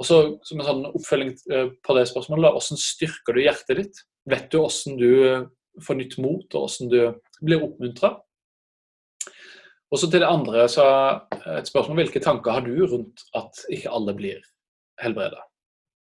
[0.00, 1.34] Og så Som en sånn oppfølging
[1.84, 3.98] på det spørsmålet, hvordan styrker du hjertet ditt?
[4.32, 5.10] Vet du hvordan du
[5.84, 8.14] får nytt mot, og hvordan du blir oppmuntra.
[9.90, 10.86] Og så til det andre så
[11.58, 14.40] et spørsmål hvilke tanker har du rundt at ikke alle blir
[15.02, 15.42] helbreda?